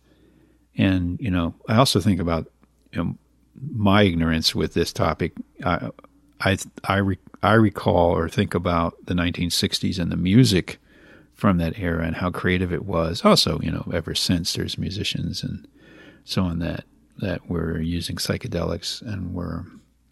And, 0.77 1.19
you 1.21 1.31
know, 1.31 1.53
I 1.69 1.75
also 1.75 1.99
think 1.99 2.19
about 2.19 2.51
you 2.91 3.03
know, 3.03 3.15
my 3.73 4.03
ignorance 4.03 4.53
with 4.55 4.73
this 4.73 4.91
topic. 4.91 5.33
I, 5.63 5.89
I, 6.41 6.57
I, 6.83 6.97
re- 6.97 7.17
I 7.41 7.53
recall 7.53 8.15
or 8.15 8.29
think 8.29 8.53
about 8.53 8.95
the 9.05 9.13
1960s 9.13 9.99
and 9.99 10.11
the 10.11 10.17
music 10.17 10.79
from 11.33 11.57
that 11.57 11.77
era 11.77 12.05
and 12.05 12.15
how 12.15 12.31
creative 12.31 12.71
it 12.71 12.85
was. 12.85 13.23
Also, 13.23 13.59
you 13.61 13.71
know, 13.71 13.89
ever 13.93 14.15
since 14.15 14.53
there's 14.53 14.77
musicians 14.77 15.43
and 15.43 15.67
so 16.23 16.43
on 16.43 16.59
that 16.59 16.85
that 17.19 17.49
were 17.49 17.79
using 17.79 18.17
psychedelics 18.17 19.01
and 19.01 19.33
were 19.33 19.65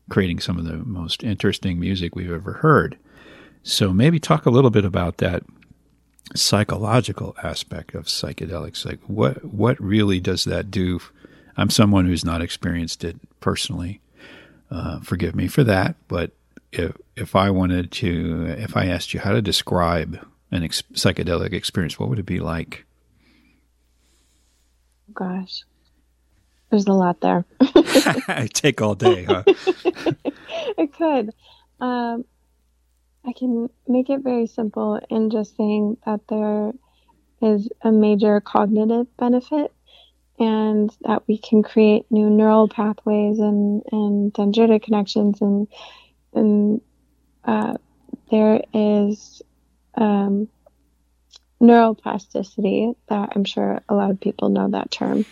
creating 0.09 0.39
some 0.39 0.57
of 0.57 0.65
the 0.65 0.77
most 0.77 1.23
interesting 1.23 1.79
music 1.79 2.15
we've 2.15 2.31
ever 2.31 2.53
heard. 2.53 2.97
So 3.63 3.93
maybe 3.93 4.19
talk 4.19 4.45
a 4.45 4.49
little 4.49 4.69
bit 4.69 4.85
about 4.85 5.17
that 5.17 5.43
psychological 6.35 7.35
aspect 7.43 7.93
of 7.95 8.05
psychedelics. 8.05 8.85
Like 8.85 8.99
what 9.07 9.43
what 9.43 9.79
really 9.81 10.19
does 10.19 10.43
that 10.45 10.71
do? 10.71 10.99
I'm 11.57 11.69
someone 11.69 12.05
who's 12.05 12.25
not 12.25 12.41
experienced 12.41 13.03
it 13.03 13.17
personally. 13.39 14.01
Uh, 14.73 14.99
forgive 15.01 15.35
me 15.35 15.47
for 15.47 15.63
that, 15.63 15.95
but 16.07 16.31
if 16.71 16.97
if 17.15 17.35
I 17.35 17.51
wanted 17.51 17.91
to, 17.91 18.45
if 18.57 18.75
I 18.75 18.87
asked 18.87 19.13
you 19.13 19.19
how 19.19 19.31
to 19.31 19.41
describe 19.41 20.25
an 20.51 20.63
ex- 20.63 20.81
psychedelic 20.93 21.53
experience, 21.53 21.99
what 21.99 22.09
would 22.09 22.17
it 22.17 22.25
be 22.25 22.39
like? 22.39 22.85
Gosh, 25.13 25.63
there's 26.71 26.87
a 26.87 26.93
lot 26.93 27.21
there. 27.21 27.45
I 27.61 28.47
take 28.53 28.81
all 28.81 28.95
day, 28.95 29.25
huh? 29.25 29.43
it 29.45 30.93
could. 30.93 31.31
Um, 31.79 32.25
I 33.25 33.33
can 33.33 33.69
make 33.87 34.09
it 34.09 34.21
very 34.21 34.47
simple 34.47 34.99
in 35.09 35.29
just 35.29 35.55
saying 35.55 35.97
that 36.05 36.21
there 36.29 36.71
is 37.41 37.69
a 37.81 37.91
major 37.91 38.41
cognitive 38.41 39.05
benefit 39.17 39.72
and 40.43 40.95
that 41.01 41.23
we 41.27 41.37
can 41.37 41.63
create 41.63 42.05
new 42.09 42.29
neural 42.29 42.67
pathways 42.67 43.39
and, 43.39 43.83
and 43.91 44.33
dendritic 44.33 44.83
connections 44.83 45.41
and 45.41 45.67
and 46.33 46.81
uh, 47.45 47.75
there 48.31 48.61
is 48.73 49.41
um, 49.95 50.47
neuroplasticity 51.61 52.95
that 53.09 53.29
I'm 53.35 53.45
sure 53.45 53.81
a 53.87 53.95
lot 53.95 54.11
of 54.11 54.19
people 54.19 54.49
know 54.49 54.69
that 54.69 54.91
term. 54.91 55.25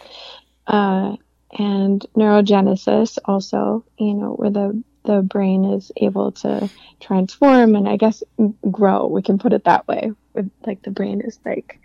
Uh, 0.68 1.16
and 1.58 2.06
neurogenesis 2.16 3.18
also, 3.26 3.84
you 3.98 4.14
know, 4.14 4.32
where 4.32 4.52
the 4.52 4.84
the 5.04 5.22
brain 5.22 5.66
is 5.66 5.92
able 5.98 6.32
to 6.32 6.70
transform 7.00 7.76
and 7.76 7.90
I 7.90 7.98
guess 7.98 8.24
grow. 8.70 9.08
We 9.08 9.24
can 9.24 9.40
put 9.40 9.54
it 9.54 9.64
that 9.66 9.88
way. 9.88 10.12
With 10.34 10.52
like 10.66 10.84
the 10.84 10.92
brain 10.92 11.22
is 11.22 11.40
like, 11.44 11.80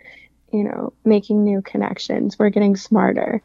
you 0.57 0.63
know, 0.63 0.93
making 1.05 1.43
new 1.43 1.61
connections. 1.61 2.37
We're 2.39 2.49
getting 2.49 2.75
smarter. 2.75 3.41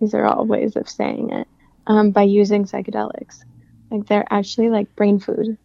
These 0.00 0.14
are 0.14 0.26
all 0.26 0.46
ways 0.46 0.76
of 0.76 0.88
saying 0.88 1.30
it 1.30 1.48
um, 1.86 2.10
by 2.10 2.22
using 2.22 2.64
psychedelics. 2.64 3.44
Like 3.90 4.06
they're 4.06 4.26
actually 4.30 4.68
like 4.68 4.94
brain 4.94 5.18
food. 5.18 5.58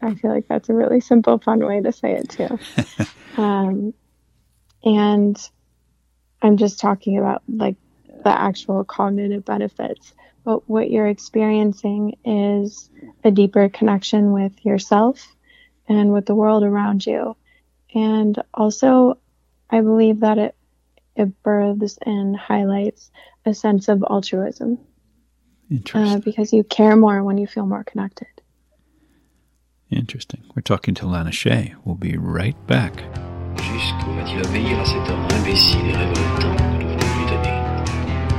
I 0.00 0.14
feel 0.14 0.30
like 0.30 0.46
that's 0.48 0.68
a 0.68 0.74
really 0.74 1.00
simple, 1.00 1.38
fun 1.38 1.64
way 1.64 1.80
to 1.80 1.92
say 1.92 2.12
it 2.12 2.28
too. 2.28 2.58
um, 3.40 3.94
and 4.84 5.50
I'm 6.40 6.56
just 6.56 6.78
talking 6.78 7.18
about 7.18 7.42
like 7.48 7.76
the 8.06 8.30
actual 8.30 8.84
cognitive 8.84 9.44
benefits. 9.44 10.14
But 10.44 10.68
what 10.68 10.90
you're 10.90 11.08
experiencing 11.08 12.16
is 12.24 12.88
a 13.24 13.30
deeper 13.30 13.68
connection 13.68 14.32
with 14.32 14.64
yourself 14.64 15.34
and 15.88 16.12
with 16.12 16.26
the 16.26 16.34
world 16.34 16.62
around 16.62 17.04
you. 17.04 17.36
And 17.94 18.40
also, 18.54 19.18
I 19.70 19.80
believe 19.80 20.20
that 20.20 20.38
it, 20.38 20.54
it 21.16 21.42
births 21.42 21.98
and 22.04 22.36
highlights 22.36 23.10
a 23.44 23.54
sense 23.54 23.88
of 23.88 24.04
altruism. 24.08 24.78
Interesting. 25.70 26.16
Uh, 26.16 26.18
because 26.20 26.52
you 26.52 26.64
care 26.64 26.96
more 26.96 27.22
when 27.22 27.38
you 27.38 27.46
feel 27.46 27.66
more 27.66 27.84
connected. 27.84 28.28
Interesting. 29.90 30.44
We're 30.54 30.62
talking 30.62 30.94
to 30.96 31.06
Lana 31.06 31.32
Shay. 31.32 31.74
We'll 31.84 31.94
be 31.94 32.16
right 32.16 32.56
back. 32.66 33.02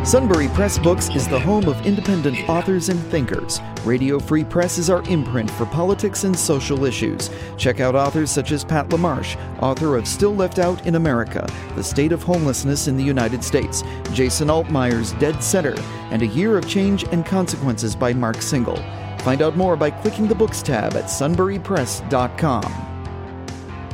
Sunbury 0.04 0.48
Press 0.48 0.80
Books 0.80 1.10
is 1.10 1.28
the 1.28 1.40
home 1.40 1.68
of 1.68 1.86
independent 1.86 2.48
authors 2.48 2.88
and 2.88 3.00
thinkers. 3.08 3.60
Radio 3.84 4.18
Free 4.18 4.46
Press 4.46 4.78
is 4.78 4.90
our 4.90 5.04
imprint 5.04 5.52
for 5.52 5.66
politics 5.66 6.24
and 6.24 6.38
social 6.38 6.86
issues. 6.86 7.30
Check 7.58 7.82
out 7.82 7.96
authors 7.96 8.32
such 8.32 8.54
as 8.54 8.64
Pat 8.64 8.88
LaMarche, 8.90 9.38
author 9.62 9.98
of 9.98 10.08
Still 10.08 10.34
Left 10.34 10.58
Out 10.58 10.88
in 10.88 10.96
America, 10.96 11.46
The 11.76 11.84
State 11.84 12.14
of 12.14 12.24
Homelessness 12.24 12.88
in 12.88 12.96
the 12.96 13.04
United 13.04 13.44
States, 13.44 13.84
Jason 14.14 14.50
Altmire's 14.50 15.12
Dead 15.14 15.44
Center, 15.44 15.76
and 16.12 16.22
A 16.22 16.28
Year 16.28 16.58
of 16.58 16.68
Change 16.68 17.04
and 17.12 17.26
Consequences 17.26 17.94
by 17.94 18.14
Mark 18.14 18.38
Singal. 18.38 18.80
Find 19.22 19.42
out 19.42 19.58
more 19.58 19.76
by 19.76 19.92
clicking 19.92 20.28
the 20.28 20.34
books 20.34 20.64
tab 20.64 20.96
at 20.96 21.06
sunburypress.com. 21.06 22.64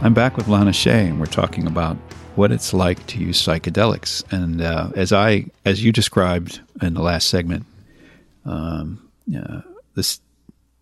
I'm 0.03 0.13
back 0.13 0.37
with 0.37 0.47
Lana 0.47 0.71
Shay, 0.71 1.07
and 1.07 1.19
we're 1.19 1.25
talking 1.25 1.65
about 1.65 1.97
what 2.35 2.51
it's 2.51 2.73
like 2.73 3.05
to 3.07 3.19
use 3.19 3.41
psychedelics. 3.41 4.23
And 4.31 4.61
uh, 4.61 4.91
as 4.95 5.13
I, 5.13 5.45
as 5.65 5.83
you 5.83 5.91
described 5.91 6.61
in 6.81 6.93
the 6.93 7.01
last 7.01 7.29
segment, 7.29 7.65
um, 8.45 9.09
uh, 9.35 9.61
this 9.95 10.19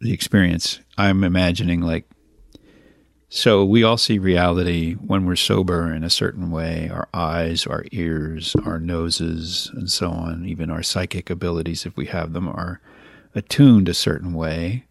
the 0.03 0.13
experience. 0.13 0.79
I'm 0.97 1.23
imagining 1.23 1.81
like, 1.81 2.05
so 3.29 3.65
we 3.65 3.83
all 3.83 3.97
see 3.97 4.19
reality 4.19 4.93
when 4.93 5.25
we're 5.25 5.35
sober 5.35 5.91
in 5.91 6.03
a 6.03 6.09
certain 6.09 6.51
way. 6.51 6.89
Our 6.93 7.07
eyes, 7.13 7.65
our 7.65 7.85
ears, 7.91 8.55
our 8.63 8.79
noses, 8.79 9.71
and 9.73 9.89
so 9.89 10.11
on. 10.11 10.45
Even 10.45 10.69
our 10.69 10.83
psychic 10.83 11.31
abilities, 11.31 11.85
if 11.85 11.97
we 11.97 12.05
have 12.07 12.33
them, 12.33 12.47
are 12.47 12.79
attuned 13.33 13.89
a 13.89 13.93
certain 13.95 14.33
way. 14.33 14.83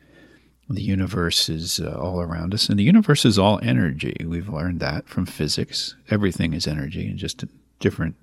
The 0.72 0.82
universe 0.82 1.50
is 1.50 1.80
uh, 1.80 1.98
all 2.00 2.20
around 2.20 2.54
us, 2.54 2.68
and 2.68 2.78
the 2.78 2.84
universe 2.84 3.26
is 3.26 3.38
all 3.38 3.60
energy. 3.62 4.16
We've 4.24 4.48
learned 4.48 4.80
that 4.80 5.06
from 5.06 5.26
physics. 5.26 5.96
Everything 6.10 6.54
is 6.54 6.66
energy, 6.66 7.06
and 7.06 7.18
just 7.18 7.44
different 7.78 8.16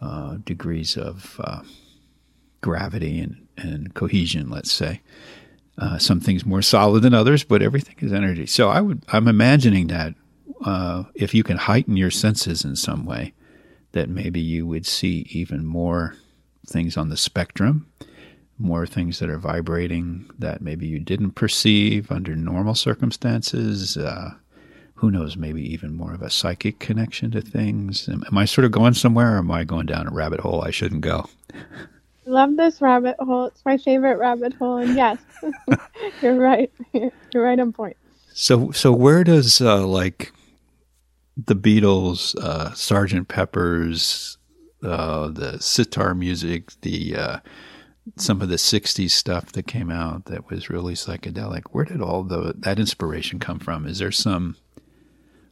uh, 0.00 0.38
degrees 0.44 0.96
of 0.96 1.38
uh, 1.44 1.60
gravity 2.62 3.20
and, 3.20 3.46
and 3.58 3.92
cohesion. 3.92 4.48
Let's 4.48 4.72
say 4.72 5.02
uh, 5.76 5.98
some 5.98 6.20
things 6.20 6.46
more 6.46 6.62
solid 6.62 7.02
than 7.02 7.12
others, 7.12 7.44
but 7.44 7.60
everything 7.60 7.96
is 7.98 8.12
energy. 8.12 8.46
So 8.46 8.70
I 8.70 8.80
would, 8.80 9.04
I'm 9.08 9.28
imagining 9.28 9.88
that 9.88 10.14
uh, 10.64 11.04
if 11.14 11.34
you 11.34 11.42
can 11.42 11.58
heighten 11.58 11.96
your 11.96 12.10
senses 12.10 12.64
in 12.64 12.74
some 12.76 13.04
way, 13.04 13.34
that 13.92 14.08
maybe 14.08 14.40
you 14.40 14.66
would 14.66 14.86
see 14.86 15.26
even 15.30 15.66
more 15.66 16.16
things 16.66 16.96
on 16.96 17.10
the 17.10 17.16
spectrum 17.16 17.90
more 18.60 18.86
things 18.86 19.18
that 19.18 19.30
are 19.30 19.38
vibrating 19.38 20.30
that 20.38 20.60
maybe 20.60 20.86
you 20.86 20.98
didn't 20.98 21.32
perceive 21.32 22.12
under 22.12 22.36
normal 22.36 22.74
circumstances. 22.74 23.96
Uh, 23.96 24.34
who 25.00 25.10
knows, 25.10 25.34
maybe 25.34 25.62
even 25.62 25.94
more 25.94 26.12
of 26.12 26.20
a 26.20 26.28
psychic 26.28 26.78
connection 26.78 27.30
to 27.30 27.40
things. 27.40 28.06
Am, 28.06 28.22
am, 28.26 28.36
I 28.36 28.44
sort 28.44 28.66
of 28.66 28.70
going 28.70 28.92
somewhere 28.92 29.36
or 29.36 29.38
am 29.38 29.50
I 29.50 29.64
going 29.64 29.86
down 29.86 30.06
a 30.06 30.10
rabbit 30.10 30.40
hole 30.40 30.62
I 30.62 30.70
shouldn't 30.70 31.00
go? 31.00 31.26
Love 32.26 32.56
this 32.58 32.82
rabbit 32.82 33.16
hole. 33.18 33.46
It's 33.46 33.64
my 33.64 33.78
favorite 33.78 34.18
rabbit 34.18 34.52
hole. 34.52 34.76
And 34.76 34.94
yes, 34.94 35.18
you're 36.22 36.36
right. 36.36 36.70
You're 37.32 37.44
right 37.44 37.58
on 37.58 37.72
point. 37.72 37.96
So, 38.34 38.72
so 38.72 38.92
where 38.92 39.24
does 39.24 39.60
uh, 39.60 39.86
like 39.86 40.32
the 41.36 41.56
Beatles, 41.56 42.36
uh, 42.36 42.74
Sergeant 42.74 43.28
Pepper's, 43.28 44.36
uh, 44.82 45.28
the 45.28 45.58
sitar 45.60 46.14
music, 46.14 46.72
the 46.82 47.16
uh, 47.16 47.38
some 48.16 48.40
of 48.42 48.48
the 48.48 48.56
60s 48.56 49.10
stuff 49.10 49.52
that 49.52 49.66
came 49.66 49.90
out 49.90 50.26
that 50.26 50.50
was 50.50 50.70
really 50.70 50.94
psychedelic 50.94 51.62
where 51.70 51.84
did 51.84 52.00
all 52.00 52.22
the 52.22 52.54
that 52.58 52.78
inspiration 52.78 53.38
come 53.38 53.58
from? 53.58 53.86
Is 53.86 53.98
there 53.98 54.12
some 54.12 54.56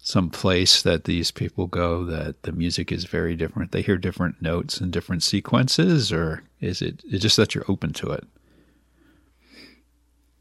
some 0.01 0.31
place 0.31 0.81
that 0.83 1.05
these 1.05 1.31
people 1.31 1.67
go 1.67 2.05
that 2.05 2.43
the 2.43 2.53
music 2.53 2.93
is 2.93 3.05
very 3.05 3.37
different? 3.37 3.73
They 3.73 3.83
hear 3.83 3.97
different 3.97 4.41
notes 4.41 4.81
and 4.81 4.93
different 4.93 5.23
sequences 5.23 6.13
or 6.13 6.43
is 6.61 6.83
it 6.83 7.03
it's 7.05 7.23
just 7.23 7.37
that 7.37 7.55
you're 7.55 7.71
open 7.71 7.93
to 7.95 8.11
it? 8.13 8.25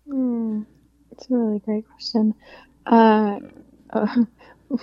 Mm, 0.08 0.66
it's 1.12 1.30
a 1.30 1.34
really 1.34 1.60
great 1.60 1.86
question. 1.90 2.34
Uh, 2.86 3.40
uh, 3.90 4.24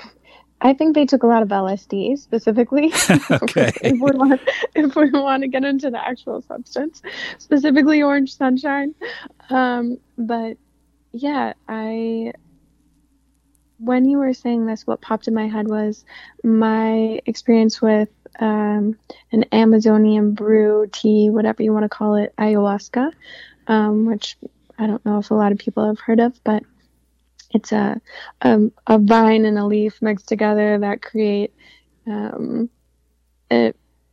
I 0.65 0.73
think 0.73 0.95
they 0.95 1.05
took 1.05 1.23
a 1.23 1.27
lot 1.27 1.43
of 1.43 1.49
LSD 1.49 2.19
specifically. 2.19 2.87
okay. 3.31 3.71
if, 3.83 4.01
we 4.01 4.11
want, 4.13 4.41
if 4.75 4.97
we 4.97 5.11
want 5.11 5.43
to 5.43 5.49
get 5.49 5.63
into 5.63 5.91
the 5.91 6.03
actual 6.03 6.41
substance, 6.41 7.03
specifically 7.37 8.03
orange 8.03 8.35
sunshine. 8.35 8.95
Um, 9.51 9.99
but 10.17 10.57
yeah, 11.13 11.53
I. 11.69 12.33
When 13.79 14.09
you 14.09 14.19
were 14.19 14.33
saying 14.33 14.65
this, 14.65 14.87
what 14.87 15.03
popped 15.03 15.29
in 15.29 15.35
my 15.35 15.49
head 15.49 15.69
was 15.69 16.05
my 16.43 17.21
experience 17.27 17.83
with 17.83 18.09
um, 18.39 18.97
an 19.33 19.45
Amazonian 19.53 20.33
brew 20.33 20.89
tea, 20.91 21.29
whatever 21.29 21.63
you 21.63 21.73
want 21.73 21.83
to 21.83 21.89
call 21.89 22.15
it, 22.15 22.33
ayahuasca, 22.39 23.13
um, 23.67 24.07
which 24.07 24.39
I 24.79 24.87
don't 24.87 25.05
know 25.05 25.19
if 25.19 25.31
a 25.31 25.35
lot 25.35 25.53
of 25.53 25.59
people 25.59 25.87
have 25.87 25.99
heard 25.99 26.21
of, 26.21 26.41
but 26.45 26.63
it's 27.55 27.73
a, 27.73 28.01
a, 28.43 28.61
a 28.87 28.99
vine 28.99 29.45
and 29.45 29.59
a 29.59 29.65
leaf 29.65 30.03
mixed 30.03 30.29
together 30.29 30.79
that 30.79 31.01
create 31.01 31.55
um, 32.07 32.69
a, 33.51 33.73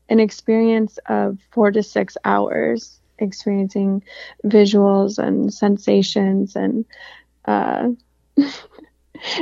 an 0.09 0.19
experience 0.19 0.99
of 1.07 1.39
four 1.51 1.71
to 1.71 1.83
six 1.83 2.15
hours 2.23 2.99
experiencing 3.19 4.03
visuals 4.45 5.17
and 5.17 5.53
sensations 5.53 6.55
and 6.55 6.85
uh, 7.45 7.89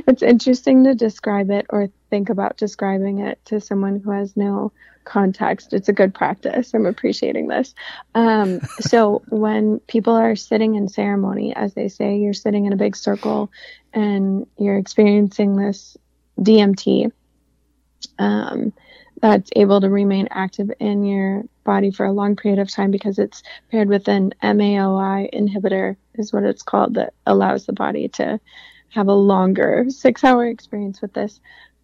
it's 0.08 0.24
interesting 0.24 0.84
to 0.84 0.96
describe 0.96 1.50
it 1.50 1.66
or 1.70 1.90
think 2.10 2.30
about 2.30 2.58
describing 2.58 3.20
it 3.20 3.40
to 3.46 3.62
someone 3.62 4.00
who 4.00 4.12
has 4.12 4.36
no 4.36 4.72
context. 5.10 5.74
It's 5.74 5.90
a 5.90 5.94
good 5.94 6.14
practice. 6.14 6.74
I'm 6.74 6.86
appreciating 6.86 7.48
this. 7.48 7.74
Um, 8.14 8.62
so 8.80 9.24
when 9.30 9.80
people 9.88 10.16
are 10.16 10.36
sitting 10.36 10.76
in 10.76 10.88
ceremony, 10.88 11.54
as 11.56 11.74
they 11.74 11.90
say, 11.90 12.18
you're 12.18 12.34
sitting 12.34 12.66
in 12.66 12.74
a 12.74 12.78
big 12.78 12.96
circle 12.96 13.52
and 13.92 14.46
you're 14.58 14.78
experiencing 14.78 15.56
this 15.56 15.98
DMT 16.40 17.12
um, 18.20 18.72
that's 19.22 19.50
able 19.56 19.82
to 19.82 19.90
remain 19.90 20.28
active 20.32 20.72
in 20.80 21.04
your 21.04 21.44
body 21.66 21.92
for 21.92 22.06
a 22.06 22.14
long 22.14 22.36
period 22.36 22.60
of 22.60 22.72
time 22.72 22.92
because 22.92 23.20
it's 23.20 23.44
paired 23.72 23.90
with 23.90 24.08
an 24.08 24.34
MAOI 24.44 25.34
inhibitor, 25.34 25.98
is 26.16 26.32
what 26.32 26.44
it's 26.44 26.64
called, 26.64 26.94
that 26.94 27.14
allows 27.26 27.66
the 27.66 27.74
body 27.74 28.08
to 28.10 28.40
have 28.90 29.08
a 29.08 29.14
longer 29.14 29.86
six 29.90 30.24
hour 30.24 30.46
experience 30.46 31.02
with 31.02 31.14
this. 31.14 31.42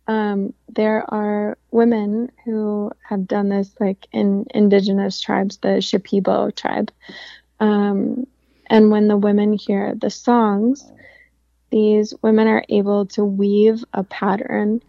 Um, 0.07 0.53
there 0.69 1.03
are 1.11 1.57
women 1.71 2.31
who 2.43 2.91
have 3.07 3.27
done 3.27 3.49
this, 3.49 3.73
like 3.79 4.07
in 4.11 4.45
indigenous 4.53 5.19
tribes, 5.19 5.57
the 5.57 5.79
Shipibo 5.81 6.55
tribe. 6.55 6.91
Um, 7.59 8.27
and 8.67 8.91
when 8.91 9.07
the 9.07 9.17
women 9.17 9.53
hear 9.53 9.95
the 9.95 10.09
songs, 10.09 10.91
these 11.71 12.13
women 12.21 12.47
are 12.47 12.63
able 12.69 13.07
to 13.07 13.25
weave 13.25 13.83
a 13.93 14.03
pattern 14.03 14.81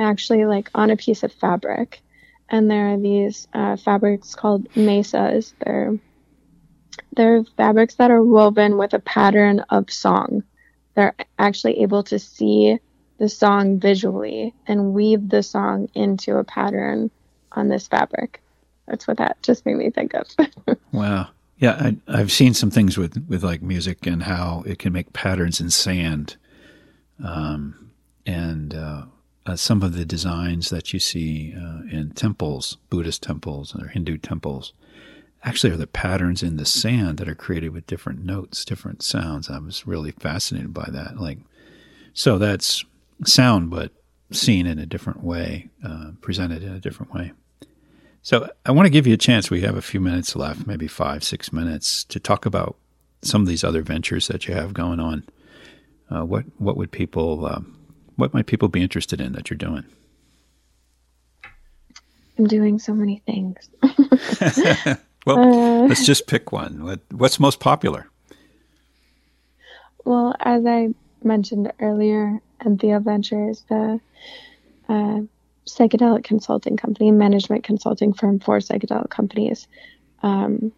actually 0.00 0.44
like 0.44 0.70
on 0.74 0.90
a 0.90 0.96
piece 0.96 1.22
of 1.22 1.32
fabric. 1.32 2.00
And 2.48 2.70
there 2.70 2.92
are 2.92 2.98
these 2.98 3.46
uh, 3.52 3.76
fabrics 3.76 4.34
called 4.34 4.74
mesas. 4.76 5.54
They're 5.64 5.98
they're 7.16 7.44
fabrics 7.56 7.96
that 7.96 8.10
are 8.10 8.22
woven 8.22 8.76
with 8.76 8.94
a 8.94 8.98
pattern 8.98 9.60
of 9.70 9.90
song. 9.90 10.42
They're 10.94 11.14
actually 11.38 11.82
able 11.82 12.02
to 12.04 12.18
see 12.18 12.78
the 13.20 13.28
song 13.28 13.78
visually 13.78 14.52
and 14.66 14.92
weave 14.92 15.28
the 15.28 15.44
song 15.44 15.88
into 15.94 16.36
a 16.36 16.42
pattern 16.44 17.08
on 17.52 17.68
this 17.68 17.86
fabric 17.86 18.42
that's 18.88 19.06
what 19.06 19.18
that 19.18 19.40
just 19.42 19.64
made 19.64 19.76
me 19.76 19.90
think 19.90 20.12
of 20.14 20.26
wow 20.92 21.28
yeah, 21.60 21.90
I, 22.08 22.16
have 22.16 22.32
seen 22.32 22.54
some 22.54 22.70
things 22.70 22.96
with, 22.96 23.22
with 23.28 23.44
like 23.44 23.60
music 23.60 24.06
and 24.06 24.22
how 24.22 24.64
it 24.66 24.78
can 24.78 24.94
make 24.94 25.12
patterns 25.12 25.60
in 25.60 25.70
sand, 25.70 26.36
um, 27.22 27.90
and 28.24 28.74
uh, 28.74 29.04
uh, 29.44 29.56
some 29.56 29.82
of 29.82 29.92
the 29.92 30.06
designs 30.06 30.70
that 30.70 30.94
you 30.94 30.98
see 30.98 31.54
uh, 31.54 31.82
in 31.90 32.12
temples, 32.14 32.78
Buddhist 32.88 33.22
temples 33.22 33.76
or 33.78 33.88
Hindu 33.88 34.16
temples, 34.16 34.72
actually 35.44 35.70
are 35.70 35.76
the 35.76 35.86
patterns 35.86 36.42
in 36.42 36.56
the 36.56 36.64
sand 36.64 37.18
that 37.18 37.28
are 37.28 37.34
created 37.34 37.74
with 37.74 37.86
different 37.86 38.24
notes, 38.24 38.64
different 38.64 39.02
sounds. 39.02 39.50
I 39.50 39.58
was 39.58 39.86
really 39.86 40.12
fascinated 40.12 40.72
by 40.72 40.88
that. 40.90 41.20
Like, 41.20 41.40
so 42.14 42.38
that's 42.38 42.86
sound, 43.24 43.70
but 43.70 43.92
seen 44.32 44.66
in 44.66 44.78
a 44.78 44.86
different 44.86 45.22
way, 45.22 45.68
uh, 45.84 46.12
presented 46.20 46.62
in 46.62 46.72
a 46.72 46.80
different 46.80 47.12
way. 47.12 47.32
So 48.22 48.48
I 48.66 48.72
want 48.72 48.86
to 48.86 48.90
give 48.90 49.06
you 49.06 49.14
a 49.14 49.18
chance. 49.18 49.50
We 49.50 49.62
have 49.62 49.76
a 49.76 49.82
few 49.82 50.00
minutes 50.00 50.36
left, 50.36 50.66
maybe 50.66 50.86
five, 50.86 51.24
six 51.24 51.52
minutes, 51.52 52.04
to 52.04 52.20
talk 52.20 52.44
about 52.44 52.76
some 53.22 53.40
of 53.40 53.48
these 53.48 53.64
other 53.64 53.82
ventures 53.82 54.28
that 54.28 54.46
you 54.46 54.54
have 54.54 54.74
going 54.74 55.00
on. 55.00 55.24
Uh, 56.10 56.24
what 56.24 56.44
what 56.58 56.76
would 56.76 56.90
people 56.90 57.46
uh, 57.46 57.60
what 58.16 58.34
might 58.34 58.46
people 58.46 58.68
be 58.68 58.82
interested 58.82 59.20
in 59.20 59.32
that 59.32 59.48
you're 59.48 59.56
doing? 59.56 59.84
I'm 62.38 62.46
doing 62.46 62.78
so 62.78 62.94
many 62.94 63.22
things. 63.26 63.70
well, 65.26 65.38
uh, 65.38 65.86
let's 65.86 66.04
just 66.04 66.26
pick 66.26 66.52
one. 66.52 66.84
What, 66.84 67.00
what's 67.10 67.38
most 67.38 67.60
popular? 67.60 68.08
Well, 70.04 70.34
as 70.40 70.64
I 70.64 70.94
mentioned 71.24 71.72
earlier, 71.80 72.40
Entheo 72.64 73.02
Ventures, 73.02 73.64
the 73.68 74.00
uh, 74.88 75.20
psychedelic 75.66 76.24
consulting 76.24 76.76
company, 76.76 77.10
management 77.10 77.64
consulting 77.64 78.12
firm 78.12 78.38
for 78.38 78.58
psychedelic 78.58 79.10
companies. 79.10 79.68
Um, 80.22 80.72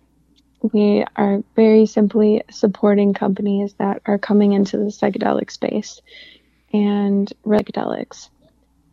we 0.72 1.04
are 1.16 1.42
very 1.56 1.86
simply 1.86 2.42
supporting 2.50 3.14
companies 3.14 3.74
that 3.78 4.02
are 4.06 4.18
coming 4.18 4.52
into 4.52 4.76
the 4.76 4.84
psychedelic 4.84 5.50
space 5.50 6.00
and 6.72 7.32
psychedelics. 7.44 8.28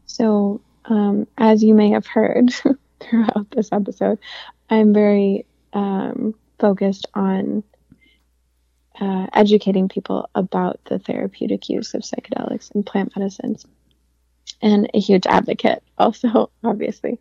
So, 0.06 0.62
um, 0.86 1.28
as 1.38 1.64
you 1.64 1.74
may 1.76 1.92
have 1.92 2.08
heard 2.08 2.52
throughout 3.00 3.52
this 3.52 3.72
episode, 3.72 4.18
I'm 4.70 4.94
very 4.94 5.46
um, 5.74 6.34
focused 6.58 7.08
on 7.14 7.64
uh, 9.00 9.28
educating 9.34 9.90
people 9.90 10.30
about 10.36 10.80
the 10.86 11.00
therapeutic 11.00 11.70
use 11.70 11.94
of 11.94 12.02
psychedelics 12.02 12.74
and 12.74 12.86
plant 12.86 13.16
medicines, 13.16 13.66
and 14.62 14.90
a 14.94 15.00
huge 15.00 15.26
advocate, 15.26 15.84
also, 15.98 16.52
obviously. 16.64 17.20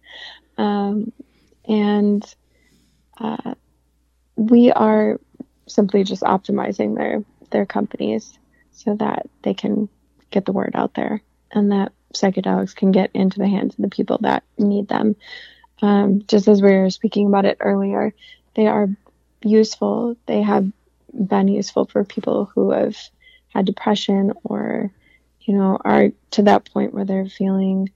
Um, 0.57 1.13
and 1.67 2.25
uh, 3.19 3.55
we 4.37 4.73
are 4.73 5.21
simply 5.67 6.05
just 6.05 6.23
optimizing 6.23 6.97
their 6.97 7.23
their 7.51 7.67
companies 7.67 8.39
so 8.73 8.95
that 8.97 9.29
they 9.43 9.55
can 9.55 9.89
get 10.31 10.45
the 10.45 10.53
word 10.53 10.73
out 10.75 10.95
there 10.95 11.23
and 11.51 11.73
that 11.73 11.93
psychedelics 12.15 12.75
can 12.75 12.93
get 12.93 13.11
into 13.15 13.39
the 13.39 13.49
hands 13.49 13.75
of 13.75 13.83
the 13.83 13.89
people 13.89 14.19
that 14.23 14.43
need 14.59 14.89
them. 14.89 15.17
Um, 15.81 16.23
just 16.27 16.49
as 16.49 16.61
we 16.61 16.75
were 16.75 16.91
speaking 16.91 17.27
about 17.27 17.45
it 17.45 17.59
earlier, 17.61 18.15
they 18.55 18.67
are 18.67 18.89
useful. 19.43 20.17
They 20.27 20.43
have 20.43 20.71
been 21.13 21.49
useful 21.49 21.87
for 21.87 22.05
people 22.05 22.51
who 22.55 22.71
have 22.71 22.97
had 23.49 23.67
depression 23.67 24.33
or, 24.45 24.93
you 25.41 25.55
know, 25.55 25.79
are 25.85 26.11
to 26.33 26.43
that 26.43 26.71
point 26.73 26.95
where 26.95 27.05
they're 27.05 27.27
feeling 27.27 27.91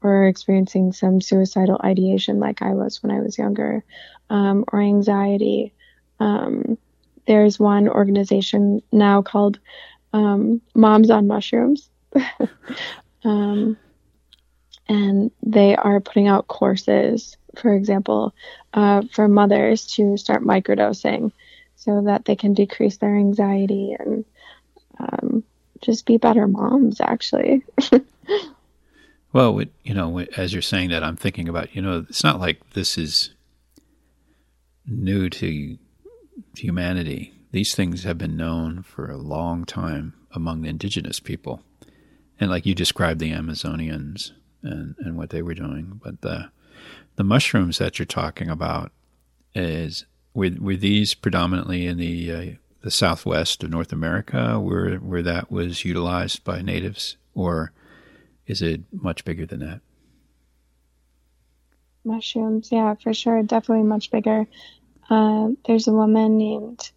or 0.00 0.26
experiencing 0.26 0.92
some 0.92 1.20
suicidal 1.20 1.80
ideation 1.82 2.38
like 2.38 2.62
I 2.62 2.74
was 2.74 3.02
when 3.02 3.10
I 3.10 3.20
was 3.20 3.36
younger, 3.36 3.84
um, 4.30 4.64
or 4.72 4.80
anxiety. 4.80 5.74
Um, 6.20 6.78
there's 7.26 7.58
one 7.58 7.88
organization 7.88 8.80
now 8.92 9.22
called 9.22 9.58
um, 10.12 10.60
Moms 10.74 11.10
on 11.10 11.26
Mushrooms. 11.26 11.90
Um, 13.24 13.76
and 14.88 15.30
they 15.42 15.76
are 15.76 16.00
putting 16.00 16.28
out 16.28 16.48
courses, 16.48 17.36
for 17.56 17.74
example, 17.74 18.34
uh, 18.72 19.02
for 19.12 19.28
mothers 19.28 19.86
to 19.94 20.16
start 20.16 20.42
microdosing 20.42 21.32
so 21.78 22.02
that 22.02 22.24
they 22.24 22.34
can 22.34 22.54
decrease 22.54 22.96
their 22.96 23.16
anxiety 23.16 23.96
and 23.98 24.24
um, 24.98 25.44
just 25.80 26.06
be 26.06 26.16
better 26.16 26.48
moms, 26.48 27.00
actually. 27.00 27.62
well, 29.32 29.62
you 29.84 29.94
know, 29.94 30.18
as 30.36 30.52
you're 30.52 30.60
saying 30.60 30.90
that, 30.90 31.04
I'm 31.04 31.16
thinking 31.16 31.48
about, 31.48 31.74
you 31.74 31.80
know, 31.80 32.04
it's 32.08 32.24
not 32.24 32.40
like 32.40 32.70
this 32.70 32.98
is 32.98 33.30
new 34.86 35.30
to 35.30 35.78
humanity. 36.56 37.32
These 37.52 37.76
things 37.76 38.02
have 38.02 38.18
been 38.18 38.36
known 38.36 38.82
for 38.82 39.08
a 39.08 39.16
long 39.16 39.64
time 39.64 40.14
among 40.32 40.62
the 40.62 40.68
indigenous 40.68 41.20
people. 41.20 41.62
And 42.40 42.50
like 42.50 42.66
you 42.66 42.74
described 42.74 43.20
the 43.20 43.32
Amazonians 43.32 44.32
and, 44.64 44.96
and 44.98 45.16
what 45.16 45.30
they 45.30 45.42
were 45.42 45.54
doing. 45.54 46.00
But 46.02 46.22
the 46.22 46.50
the 47.16 47.24
mushrooms 47.24 47.78
that 47.78 47.98
you're 47.98 48.06
talking 48.06 48.48
about 48.48 48.92
is 49.52 50.06
were, 50.38 50.50
were 50.60 50.76
these 50.76 51.14
predominantly 51.14 51.86
in 51.86 51.98
the 51.98 52.32
uh, 52.32 52.44
the 52.80 52.90
southwest 52.92 53.64
of 53.64 53.70
North 53.70 53.92
America 53.92 54.58
where 54.60 54.96
where 54.96 55.22
that 55.22 55.50
was 55.50 55.84
utilized 55.84 56.44
by 56.44 56.62
natives 56.62 57.16
or 57.34 57.72
is 58.46 58.62
it 58.62 58.82
much 58.92 59.24
bigger 59.24 59.44
than 59.44 59.60
that? 59.60 59.80
Mushrooms, 62.04 62.70
yeah, 62.70 62.94
for 62.94 63.12
sure, 63.12 63.42
definitely 63.42 63.84
much 63.84 64.10
bigger. 64.10 64.46
Uh, 65.10 65.48
there's 65.66 65.88
a 65.88 65.92
woman 65.92 66.38
named 66.38 66.90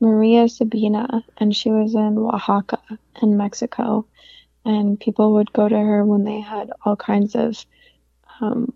Maria 0.00 0.48
Sabina, 0.48 1.24
and 1.38 1.54
she 1.54 1.70
was 1.70 1.94
in 1.94 2.18
Oaxaca 2.18 2.80
in 3.22 3.36
Mexico. 3.36 4.06
And 4.64 5.00
people 5.00 5.34
would 5.34 5.52
go 5.54 5.68
to 5.68 5.78
her 5.78 6.04
when 6.04 6.24
they 6.24 6.40
had 6.40 6.70
all 6.84 6.96
kinds 6.96 7.34
of 7.34 7.64
um, 8.42 8.74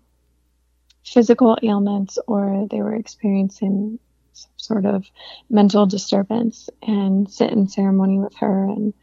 physical 1.03 1.57
ailments 1.61 2.17
or 2.27 2.67
they 2.71 2.81
were 2.81 2.95
experiencing 2.95 3.99
some 4.35 4.51
sort 4.57 4.85
of 4.85 5.05
mental 5.49 5.85
disturbance 5.85 6.69
and 6.81 7.29
sit 7.29 7.51
in 7.51 7.67
ceremony 7.67 8.19
with 8.19 8.35
her 8.35 8.65
and 8.65 8.93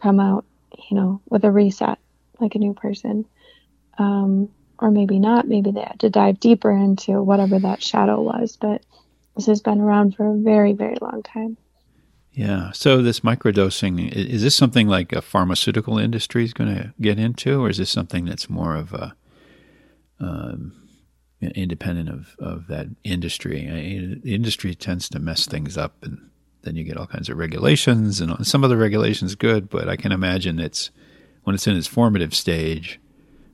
come 0.00 0.18
out, 0.18 0.44
you 0.90 0.96
know, 0.96 1.20
with 1.28 1.44
a 1.44 1.50
reset, 1.50 1.98
like 2.40 2.54
a 2.54 2.58
new 2.58 2.74
person. 2.74 3.26
Um, 3.98 4.48
or 4.82 4.90
maybe 4.90 5.18
not. 5.18 5.46
Maybe 5.46 5.70
they 5.70 5.80
had 5.80 6.00
to 6.00 6.10
dive 6.10 6.40
deeper 6.40 6.70
into 6.70 7.22
whatever 7.22 7.58
that 7.60 7.82
shadow 7.82 8.20
was. 8.20 8.58
But 8.60 8.82
this 9.36 9.46
has 9.46 9.62
been 9.62 9.80
around 9.80 10.16
for 10.16 10.26
a 10.26 10.36
very, 10.36 10.72
very 10.72 10.96
long 11.00 11.22
time. 11.22 11.56
Yeah. 12.32 12.72
So 12.72 13.00
this 13.00 13.20
microdosing 13.20 14.10
is 14.10 14.42
this 14.42 14.56
something 14.56 14.88
like 14.88 15.12
a 15.12 15.22
pharmaceutical 15.22 15.98
industry 15.98 16.44
is 16.44 16.52
going 16.52 16.74
to 16.74 16.92
get 17.00 17.18
into, 17.18 17.62
or 17.62 17.70
is 17.70 17.78
this 17.78 17.90
something 17.90 18.24
that's 18.24 18.50
more 18.50 18.74
of 18.74 18.92
a 18.92 19.14
um, 20.18 20.72
independent 21.42 22.08
of, 22.08 22.36
of 22.38 22.66
that 22.68 22.86
industry? 23.04 23.68
I 23.68 24.26
industry 24.26 24.74
tends 24.74 25.08
to 25.10 25.18
mess 25.18 25.46
things 25.46 25.76
up, 25.76 25.96
and 26.02 26.30
then 26.62 26.76
you 26.76 26.84
get 26.84 26.96
all 26.96 27.06
kinds 27.06 27.28
of 27.28 27.36
regulations, 27.36 28.20
and 28.20 28.46
some 28.46 28.64
of 28.64 28.70
the 28.70 28.76
regulations 28.76 29.34
good, 29.34 29.68
but 29.68 29.88
I 29.88 29.96
can 29.96 30.12
imagine 30.12 30.58
it's 30.58 30.90
when 31.44 31.54
it's 31.54 31.66
in 31.66 31.76
its 31.76 31.86
formative 31.86 32.34
stage, 32.34 33.00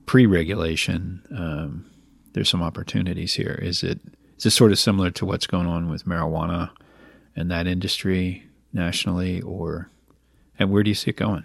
pre-regulation. 0.07 1.23
Um, 1.35 1.91
there's 2.33 2.49
some 2.49 2.63
opportunities 2.63 3.35
here. 3.35 3.59
Is 3.63 3.83
it 3.83 4.01
is 4.37 4.45
this 4.45 4.55
sort 4.55 4.73
of 4.73 4.79
similar 4.79 5.11
to 5.13 5.27
what's 5.27 5.47
going 5.47 5.67
on 5.67 5.89
with 5.89 6.05
marijuana 6.05 6.71
and 7.35 7.51
that 7.51 7.67
industry 7.67 8.47
nationally, 8.73 9.41
or 9.41 9.91
and 10.59 10.71
where 10.71 10.83
do 10.83 10.91
you 10.91 10.95
see 10.95 11.11
it 11.11 11.17
going? 11.17 11.45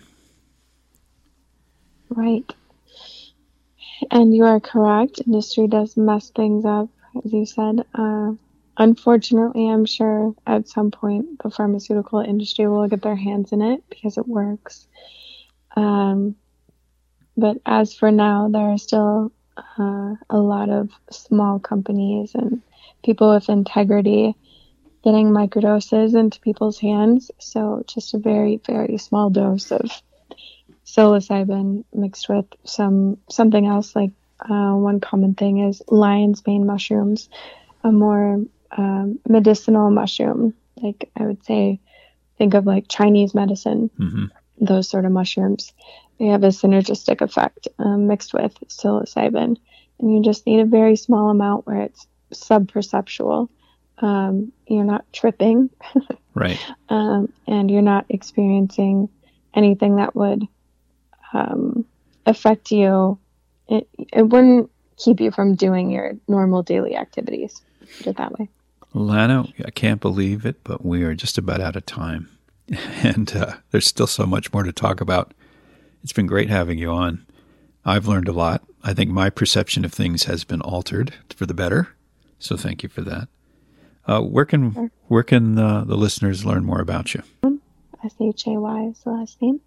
Right. 2.10 2.54
And 4.12 4.36
you 4.36 4.46
are 4.46 4.60
correct. 4.60 5.22
Industry 5.26 5.68
does 5.68 5.98
mess 5.98 6.30
things 6.30 6.66
up, 6.66 6.90
as 7.24 7.34
you 7.34 7.46
said. 7.46 7.86
Uh, 7.94 8.34
unfortunately, 8.78 9.70
I'm 9.70 9.86
sure 9.86 10.34
at 10.46 10.68
some 10.68 10.92
point 10.92 11.42
the 11.44 11.50
pharmaceutical 11.50 12.20
industry 12.20 12.68
will 12.68 12.88
get 12.88 13.02
their 13.02 13.16
hands 13.16 13.52
in 13.52 13.62
it 13.62 13.84
because 13.90 14.18
it 14.18 14.28
works. 14.28 14.88
Um, 15.76 16.36
but 17.36 17.58
as 17.66 17.96
for 17.96 18.12
now, 18.12 18.50
there 18.50 18.70
are 18.70 18.78
still 18.78 19.32
uh, 19.58 20.16
a 20.30 20.38
lot 20.38 20.70
of 20.70 20.90
small 21.12 21.60
companies 21.60 22.36
and 22.36 22.62
people 23.04 23.34
with 23.34 23.50
integrity 23.50 24.36
getting 25.04 25.30
microdoses 25.30 26.18
into 26.18 26.40
people's 26.40 26.80
hands. 26.80 27.30
So 27.40 27.84
just 27.88 28.14
a 28.14 28.18
very, 28.18 28.62
very 28.66 28.98
small 28.98 29.30
dose 29.30 29.72
of 29.72 29.92
psilocybin 30.86 31.84
mixed 31.94 32.30
with 32.30 32.46
some 32.64 33.18
something 33.30 33.66
else. 33.66 33.96
Like 33.96 34.12
uh, 34.40 34.74
one 34.74 35.00
common 35.00 35.36
thing 35.36 35.60
is 35.60 35.82
lion's 35.88 36.46
mane 36.46 36.66
mushrooms, 36.66 37.30
a 37.84 37.92
more 37.92 38.40
um, 38.72 39.20
medicinal 39.28 39.90
mushroom. 39.90 40.54
Like 40.82 41.10
I 41.16 41.26
would 41.26 41.44
say, 41.46 41.80
think 42.38 42.54
of 42.54 42.66
like 42.66 42.88
Chinese 42.88 43.34
medicine. 43.34 43.90
Mm-hmm. 44.00 44.26
Those 44.62 44.88
sort 44.88 45.06
of 45.06 45.12
mushrooms, 45.12 45.74
they 46.20 46.28
have 46.28 46.44
a 46.44 46.48
synergistic 46.48 47.22
effect 47.22 47.68
um, 47.80 48.08
mixed 48.08 48.34
with 48.34 48.56
psilocybin, 48.68 49.58
and 50.00 50.14
you 50.14 50.22
just 50.22 50.46
need 50.46 50.60
a 50.60 50.66
very 50.66 50.96
small 50.96 51.30
amount 51.30 51.66
where 51.66 51.82
it's 51.82 52.08
subperceptual. 52.34 53.50
Um, 54.00 54.52
you're 54.68 54.84
not 54.84 55.06
tripping, 55.14 55.70
right? 56.34 56.60
Um, 56.90 57.32
and 57.48 57.70
you're 57.70 57.82
not 57.82 58.06
experiencing 58.10 59.10
anything 59.54 59.98
that 59.98 60.16
would 60.16 60.48
um, 61.34 61.86
affect 62.26 62.72
you. 62.72 63.18
It, 63.68 63.88
it 64.12 64.24
wouldn't 64.24 64.70
keep 64.98 65.20
you 65.20 65.32
from 65.32 65.56
doing 65.56 65.90
your 65.90 66.14
normal 66.28 66.64
daily 66.64 66.96
activities. 66.96 67.62
Put 67.98 68.08
it 68.08 68.18
that 68.18 68.38
way. 68.38 68.50
Lana, 68.94 69.46
I 69.66 69.72
can't 69.72 70.02
believe 70.02 70.46
it, 70.46 70.64
but 70.64 70.86
we 70.86 71.04
are 71.04 71.16
just 71.16 71.38
about 71.38 71.62
out 71.62 71.76
of 71.76 71.86
time. 71.86 72.30
And 73.04 73.36
uh, 73.36 73.56
there's 73.72 73.88
still 73.88 74.08
so 74.08 74.26
much 74.26 74.54
more 74.54 74.64
to 74.64 74.72
talk 74.72 75.02
about. 75.02 75.34
It's 76.02 76.14
been 76.14 76.28
great 76.28 76.50
having 76.50 76.80
you 76.80 76.92
on. 76.92 77.26
I've 77.84 78.08
learned 78.08 78.30
a 78.30 78.34
lot. 78.34 78.64
I 78.84 78.94
think 78.94 79.12
my 79.12 79.30
perception 79.30 79.84
of 79.84 79.94
things 79.94 80.24
has 80.24 80.44
been 80.46 80.62
altered 80.62 81.14
for 81.36 81.46
the 81.46 81.54
better. 81.54 81.90
So 82.40 82.56
thank 82.56 82.82
you 82.82 82.90
for 82.90 83.02
that. 83.02 83.28
Uh, 84.06 84.22
where 84.22 84.46
can 84.46 84.92
where 85.08 85.24
can 85.24 85.58
uh, 85.58 85.84
the 85.86 85.96
listeners 85.96 86.46
learn 86.46 86.66
more 86.66 86.82
about 86.82 87.14
you? 87.14 87.24
S 88.04 88.16
H 88.20 88.48
A 88.48 88.52
Y 88.52 88.84
is 88.88 89.00
the 89.00 89.12
last 89.12 89.42
name, 89.42 89.62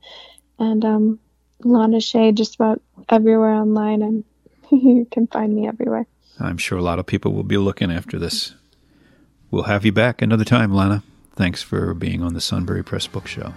and 0.59 0.85
um, 0.85 1.19
Lana 1.65 2.01
Shay 2.01 2.33
just 2.33 2.57
about 2.57 2.83
everywhere 3.09 3.53
online, 3.53 4.03
and 4.03 4.25
you 4.71 5.07
can 5.11 5.27
find 5.27 5.55
me 5.55 5.67
everywhere. 5.67 6.07
I'm 6.39 6.59
sure 6.59 6.77
a 6.79 6.83
lot 6.83 6.99
of 6.99 7.07
people 7.07 7.33
will 7.33 7.45
be 7.45 7.57
looking 7.57 7.91
after 7.91 8.19
this. 8.19 8.55
We'll 9.51 9.63
have 9.65 9.85
you 9.85 9.91
back 9.93 10.23
another 10.23 10.45
time, 10.45 10.73
Lana. 10.75 11.03
Thanks 11.35 11.63
for 11.63 11.95
being 11.95 12.23
on 12.23 12.35
the 12.35 12.41
Sunbury 12.41 12.83
Press 12.83 13.07
Book 13.07 13.27
Show. 13.27 13.53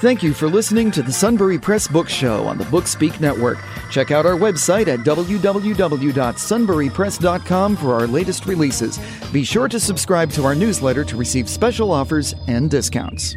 Thank 0.00 0.22
you 0.24 0.34
for 0.34 0.48
listening 0.48 0.90
to 0.92 1.02
the 1.02 1.12
Sunbury 1.12 1.58
Press 1.60 1.86
Book 1.86 2.08
Show 2.08 2.48
on 2.48 2.58
the 2.58 2.64
Bookspeak 2.64 3.20
Network. 3.20 3.58
Check 3.88 4.10
out 4.10 4.26
our 4.26 4.34
website 4.34 4.88
at 4.88 4.98
www.sunburypress.com 5.00 7.76
for 7.76 7.94
our 7.94 8.08
latest 8.08 8.46
releases. 8.46 8.98
Be 9.32 9.44
sure 9.44 9.68
to 9.68 9.78
subscribe 9.78 10.32
to 10.32 10.44
our 10.44 10.56
newsletter 10.56 11.04
to 11.04 11.16
receive 11.16 11.48
special 11.48 11.92
offers 11.92 12.34
and 12.48 12.68
discounts. 12.68 13.36